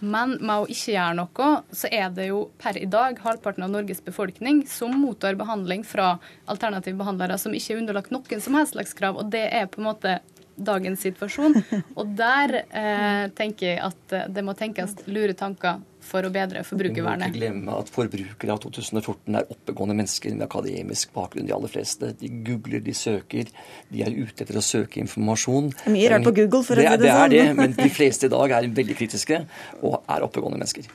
[0.00, 3.72] Men med å ikke gjøre noe, så er det jo per i dag halvparten av
[3.74, 6.14] Norges befolkning som mottar behandling fra
[6.48, 9.20] alternative behandlere som ikke er underlagt noen som helst slags krav.
[9.20, 10.16] Og det er på en måte
[10.56, 11.56] dagens situasjon.
[11.98, 16.90] Og der eh, tenker jeg at det må tenkes lure tanker for å bedre Vi
[16.90, 21.72] må ikke glemme at forbrukere av 2014 er oppegående mennesker med akademisk bakgrunn, de aller
[21.72, 22.12] fleste.
[22.20, 23.50] De googler, de søker,
[23.90, 25.72] de er ute etter å søke informasjon.
[25.74, 27.24] Det er mye rart på Google, for å det, si det det sånn.
[27.24, 29.42] er det, men de fleste i dag er veldig kritiske
[29.80, 30.88] og er oppegående mennesker.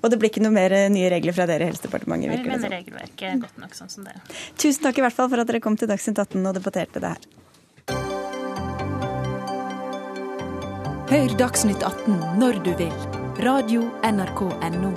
[0.00, 2.48] Og det blir ikke noe mer eh, nye regler fra dere i Helsedepartementet, Vi det
[2.48, 4.22] mener regelverket er godt nok sånn som det er.
[4.56, 7.14] Tusen takk i hvert fall for at dere kom til Dagsnytt 18 og debatterte det
[7.14, 7.28] her.
[11.10, 13.19] Hør Dagsnytt 18 når du vil.
[13.42, 14.90] Radio NRK NO.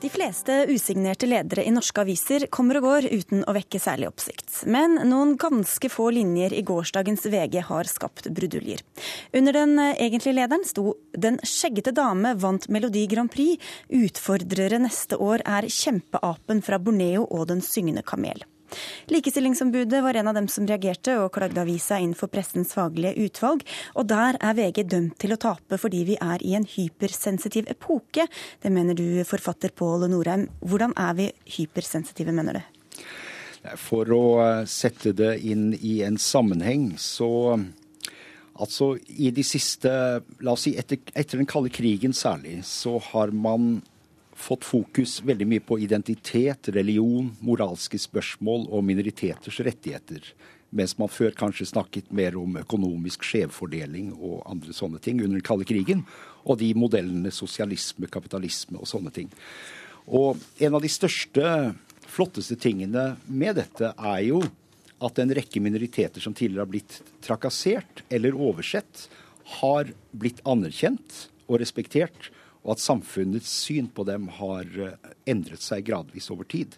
[0.00, 4.62] De fleste usignerte ledere i norske aviser kommer og går uten å vekke særlig oppsikt.
[4.70, 8.86] Men noen ganske få linjer i gårsdagens VG har skapt bruduljer.
[9.34, 13.58] Under den egentlige lederen sto 'Den skjeggete dame vant Melodi Grand Prix'.
[13.90, 18.46] Utfordrere neste år er kjempeapen fra Borneo og Den syngende kamel.
[19.12, 23.62] Likestillingsombudet var en av dem som reagerte og klagde avisa inn for pressens faglige utvalg,
[23.94, 28.26] og der er VG dømt til å tape fordi vi er i en hypersensitiv epoke.
[28.62, 30.48] Det mener du, forfatter Pål Norheim.
[30.60, 33.00] Hvordan er vi hypersensitive, mener du?
[33.80, 37.58] For å eh, sette det inn i en sammenheng, så
[38.56, 39.90] Altså, i de siste
[40.40, 43.82] La oss si etter, etter den kalde krigen særlig, så har man
[44.36, 50.28] fått fokus veldig mye på identitet, religion, moralske spørsmål og minoriteters rettigheter.
[50.76, 55.46] Mens man før kanskje snakket mer om økonomisk skjevfordeling og andre sånne ting under den
[55.46, 56.04] kalde krigen.
[56.44, 59.30] Og de modellene sosialisme, kapitalisme og sånne ting.
[60.06, 61.74] Og en av de største,
[62.06, 64.42] flotteste tingene med dette er jo
[65.02, 69.08] at en rekke minoriteter som tidligere har blitt trakassert eller oversett,
[69.60, 72.30] har blitt anerkjent og respektert,
[72.66, 76.74] og at samfunnets syn på dem har eh, endret seg gradvis over tid.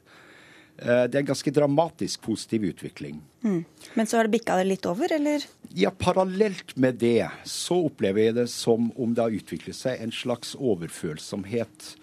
[0.77, 3.23] Eh, Det er en ganske dramatisk positiv utvikling.
[3.43, 3.65] Mm.
[3.97, 5.47] Men så har det bikka litt over, eller?
[5.73, 10.13] Ja, Parallelt med det så opplever jeg det som om det har utviklet seg en
[10.13, 11.95] slags overfølsomhet.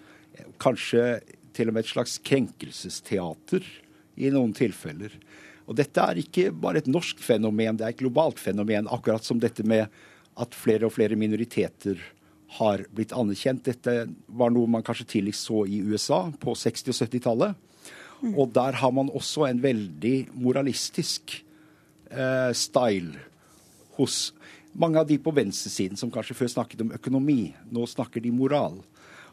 [0.58, 1.20] Kanskje
[1.56, 3.64] til og med et slags krenkelsesteater
[4.16, 5.14] i noen tilfeller.
[5.66, 8.90] Og dette er ikke bare et norsk fenomen, det er et globalt fenomen.
[8.92, 9.88] Akkurat som dette med
[10.36, 11.96] at flere og flere minoriteter
[12.58, 13.64] har blitt anerkjent.
[13.66, 17.62] Dette var noe man kanskje tidligst så i USA på 60- og 70-tallet.
[18.32, 21.36] Og der har man også en veldig moralistisk
[22.10, 23.18] eh, style
[23.98, 24.30] hos
[24.76, 27.54] mange av de på venstresiden som kanskje før snakket om økonomi.
[27.72, 28.78] Nå snakker de moral.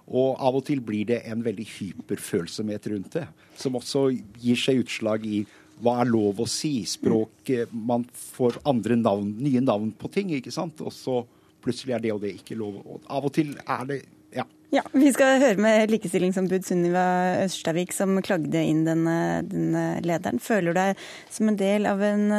[0.03, 4.81] Og av og til blir det en veldig hyperfølsomhet rundt det, som også gir seg
[4.83, 5.45] utslag i
[5.83, 6.83] hva er lov å si?
[6.87, 10.83] Språk Man får andre navn, nye navn på ting, ikke sant?
[10.83, 11.21] Og så
[11.63, 12.81] plutselig er det og det ikke lov.
[12.83, 14.03] Og av og til er det
[14.33, 14.45] Ja.
[14.73, 17.03] Ja, Vi skal høre med likestillingsombud Sunniva
[17.43, 20.41] Østerstavik, som klagde inn denne, denne lederen.
[20.41, 22.31] Føler du deg som en del av en,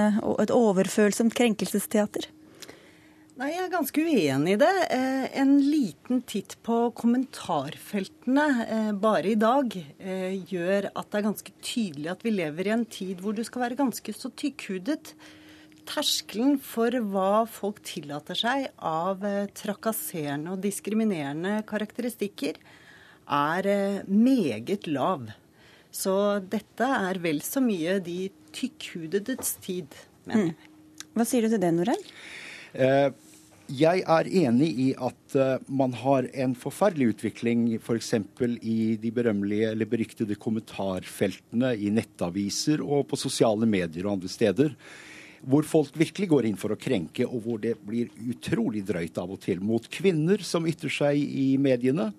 [0.43, 2.27] et overfølsomt krenkelsesteater?
[3.35, 4.75] Nei, jeg er ganske uenig i det.
[4.95, 11.27] Eh, En liten titt på kommentarfeltene eh, bare i dag eh, gjør at det er
[11.27, 15.17] ganske tydelig at vi lever i en tid hvor du skal være ganske så tykkhudet.
[15.89, 22.57] Terskelen for hva folk tillater seg av eh, trakasserende og diskriminerende karakteristikker,
[23.29, 25.29] er eh, meget lav.
[25.95, 26.15] Så
[26.51, 29.93] dette er vel så mye de tykkhudedes tid,
[30.25, 30.73] mener jeg.
[31.15, 32.09] Hva sier du til det, Norheim?
[32.75, 33.13] Eh,
[33.65, 35.37] Jeg er enig i at
[35.73, 38.11] man har en forferdelig utvikling f.eks.
[38.61, 44.75] i de berømmelige eller beryktede kommentarfeltene i nettaviser og på sosiale medier og andre steder.
[45.45, 49.35] Hvor folk virkelig går inn for å krenke, og hvor det blir utrolig drøyt av
[49.35, 49.61] og til.
[49.65, 52.11] Mot kvinner som ytrer seg i mediene,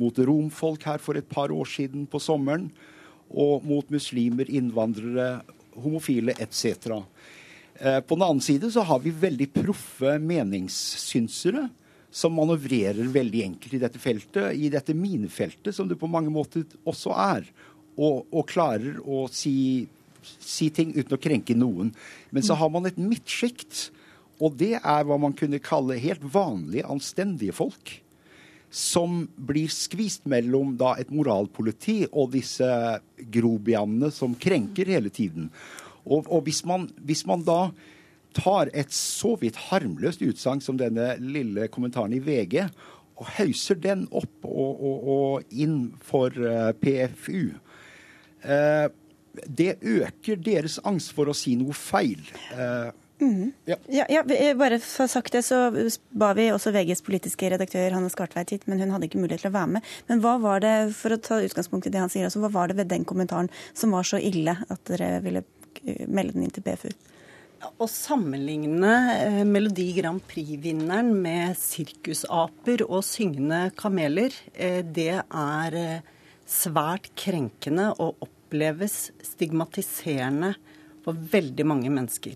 [0.00, 2.70] mot romfolk her for et par år siden på sommeren,
[3.30, 5.42] og mot muslimer, innvandrere,
[5.80, 6.96] homofile etc.
[7.80, 11.68] Eh, på den annen side så har vi veldig proffe meningssynsere
[12.10, 16.66] som manøvrerer veldig enkelt i dette feltet, i dette minefeltet, som det på mange måter
[16.82, 17.46] også er.
[18.00, 19.86] Og, og klarer å si,
[20.22, 21.92] si, ting uten å krenke noen.
[22.34, 23.88] Men så har man et midtsjikt,
[24.40, 27.98] og det er hva man kunne kalle helt vanlige, anstendige folk.
[28.70, 32.68] Som blir skvist mellom da et moralpoliti og disse
[33.34, 35.50] grobianene som krenker hele tiden.
[36.06, 37.72] Og, og hvis, man, hvis man da
[38.36, 42.62] tar et så vidt harmløst utsagn som denne lille kommentaren i VG,
[43.20, 47.50] og hauser den opp og, og, og inn for uh, PFU.
[48.40, 48.88] Uh,
[49.46, 52.22] det øker deres angst for å si noe feil.
[52.54, 52.90] Eh,
[53.22, 53.52] mm.
[53.70, 53.76] ja.
[53.92, 54.24] Ja, ja,
[54.58, 55.68] bare for å sagt det, så
[56.10, 59.52] ba vi også VGs politiske redaktør Hanne Skartveit hit, men hun hadde ikke mulighet til
[59.52, 59.92] å være med.
[60.10, 62.70] Men hva var det for å ta utgangspunkt i det han sier, altså, hva var
[62.70, 65.46] det ved den kommentaren som var så ille at dere ville
[66.10, 66.90] melde den inn til PFU?
[67.60, 76.06] Å sammenligne eh, Melodi Grand Prix-vinneren med sirkusaper og syngende kameler, eh, det er eh,
[76.48, 78.16] svært krenkende og
[78.50, 80.56] oppleves stigmatiserende
[81.04, 82.34] for veldig mange mennesker.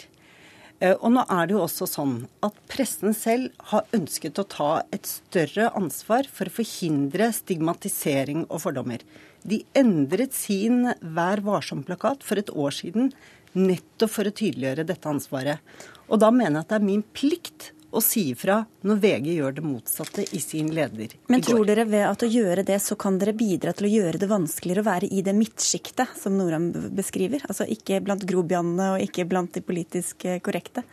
[0.85, 5.07] Og nå er det jo også sånn at pressen selv har ønsket å ta et
[5.07, 9.03] større ansvar for å forhindre stigmatisering og fordommer.
[9.43, 13.13] De endret sin Vær varsom-plakat for et år siden
[13.55, 15.63] nettopp for å tydeliggjøre dette ansvaret.
[16.11, 19.57] Og da mener jeg at det er min plikt å si ifra når VG gjør
[19.57, 23.19] det motsatte i sin leder Men tror dere ved at å gjøre det, så kan
[23.21, 27.45] dere bidra til å gjøre det vanskeligere å være i det midtsjiktet som Noram beskriver?
[27.49, 30.85] Altså ikke blant grobianene og ikke blant de politisk korrekte?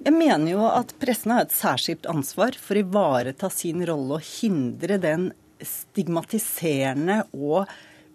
[0.00, 4.26] Jeg mener jo at pressen har et særskilt ansvar for å ivareta sin rolle og
[4.40, 5.30] hindre den
[5.60, 7.70] stigmatiserende og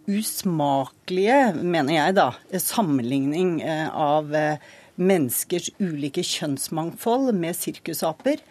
[0.05, 2.29] usmakelige, mener jeg da,
[2.61, 8.41] sammenligning eh, av eh, menneskers ulike kjønnsmangfold med sirkusaper.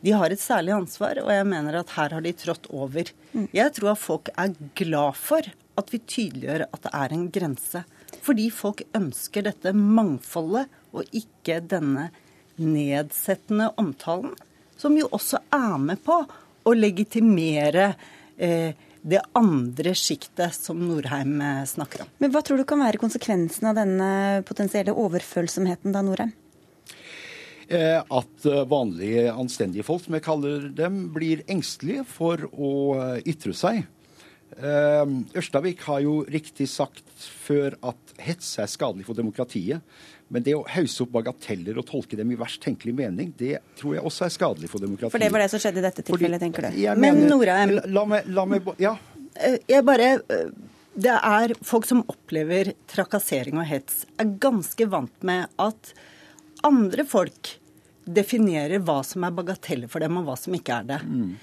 [0.00, 3.10] De har et særlig ansvar, og jeg mener at her har de trådt over.
[3.32, 3.48] Mm.
[3.56, 7.82] Jeg tror at folk er glad for at vi tydeliggjør at det er en grense.
[8.24, 12.08] Fordi folk ønsker dette mangfoldet, og ikke denne
[12.58, 14.32] nedsettende omtalen.
[14.78, 16.16] Som jo også er med på
[16.64, 17.90] å legitimere
[18.38, 18.72] eh,
[19.02, 22.10] det andre sjiktet som Norheim eh, snakker om.
[22.22, 24.10] Men Hva tror du kan være konsekvensen av denne
[24.48, 26.32] potensielle overfølsomheten da, Norheim?
[27.68, 32.72] Eh, at eh, vanlige, anstendige folk, som jeg kaller dem, blir engstelige for å
[33.28, 33.84] ytre seg.
[34.58, 39.84] Ørstavik har jo riktig sagt før at hets er skadelig for demokratiet.
[40.28, 43.96] Men det å hause opp bagateller og tolke dem i verst tenkelig mening, det tror
[43.96, 45.14] jeg også er skadelig for demokratiet.
[45.14, 46.82] For det var det som skjedde i dette tilfellet, tenker du?
[47.00, 48.96] Men Nora la, meg, la meg Ja.
[49.38, 50.50] Eh, jeg bare eh,
[50.98, 55.92] Det er folk som opplever trakassering og hets, er ganske vant med at
[56.66, 57.54] andre folk
[58.08, 60.98] definerer hva som er bagateller for dem, og hva som ikke er det.
[61.06, 61.36] Mm.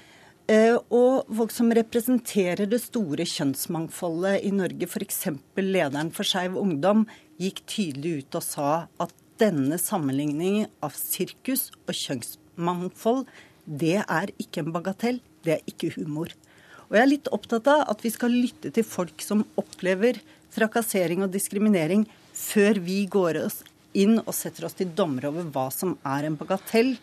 [0.46, 5.24] Uh, og folk som representerer det store kjønnsmangfoldet i Norge, f.eks.
[5.58, 7.02] lederen for Skeiv Ungdom,
[7.42, 8.68] gikk tydelig ut og sa
[9.02, 13.24] at denne sammenligningen av sirkus og kjønnsmangfold,
[13.66, 16.30] det er ikke en bagatell, det er ikke humor.
[16.86, 20.22] Og jeg er litt opptatt av at vi skal lytte til folk som opplever
[20.54, 23.64] trakassering og diskriminering, før vi går oss
[23.98, 26.94] inn og setter oss til dommer over hva som er en bagatell,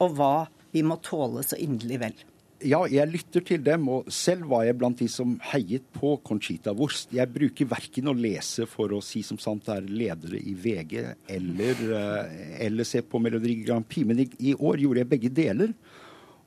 [0.00, 0.34] og hva
[0.72, 2.20] vi må tåle så inderlig vel
[2.66, 6.74] ja, jeg lytter til dem, og selv var jeg blant de som heiet på Conchita
[6.76, 7.12] Wurst.
[7.16, 10.94] Jeg bruker verken å lese for å si som sant er ledere i VG,
[11.36, 15.32] eller, uh, eller se på Melodi Grand Prix, men i, i, år gjorde jeg begge
[15.40, 15.74] deler.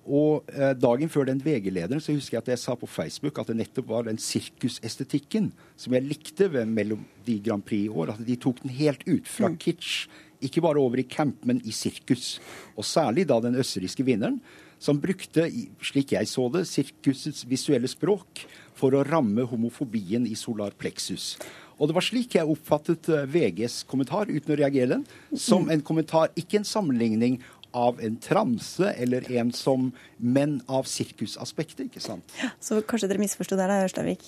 [0.04, 3.48] Og eh, dagen før den VG-lederen så husker jeg at jeg sa på Facebook at
[3.48, 5.48] det nettopp var den sirkusestetikken
[5.80, 8.12] som jeg likte ved Melodi Grand Prix i år.
[8.12, 9.56] At de tok den helt ut fra mm.
[9.64, 10.10] kitsch.
[10.44, 12.34] Ikke bare over i camp, men i sirkus.
[12.76, 14.42] Og særlig da den østerrikske vinneren
[14.84, 15.48] som brukte,
[15.84, 18.44] slik jeg så det, sirkusets visuelle språk
[18.76, 21.38] for å ramme homofobien i solar plexus.
[21.80, 25.06] Og det var slik jeg oppfattet eh, VGs kommentar, uten å reagere den,
[25.40, 27.40] som en kommentar, ikke en sammenligning
[27.74, 29.88] av en transe eller en som
[30.22, 32.36] menn av sirkusaspektet, ikke sant?
[32.62, 34.28] Så kanskje dere misforsto der, da, Ørstavik?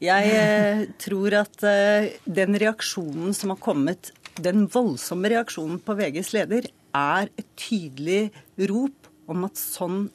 [0.00, 6.34] Jeg eh, tror at eh, den reaksjonen som har kommet, den voldsomme reaksjonen på VGs
[6.36, 8.30] leder, er et tydelig
[8.68, 8.99] rop
[9.34, 10.08] om at sånn,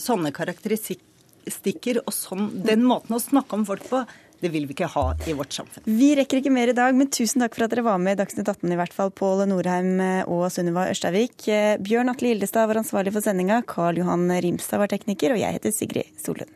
[0.00, 4.04] sånne karakteristikker og sånn, den måten å snakke om folk på,
[4.38, 5.82] Det vil vi ikke ha i vårt samfunn.
[5.82, 8.20] Vi rekker ikke mer i dag, men tusen takk for at dere var med i
[8.20, 9.98] Dagsnytt 18, i hvert fall Pål Norheim
[10.30, 11.42] og Sunniva Ørstavik.
[11.82, 15.74] Bjørn Atle Gildestad var ansvarlig for sendinga, Karl Johan Rimstad var tekniker, og jeg heter
[15.74, 16.54] Sigrid Solund.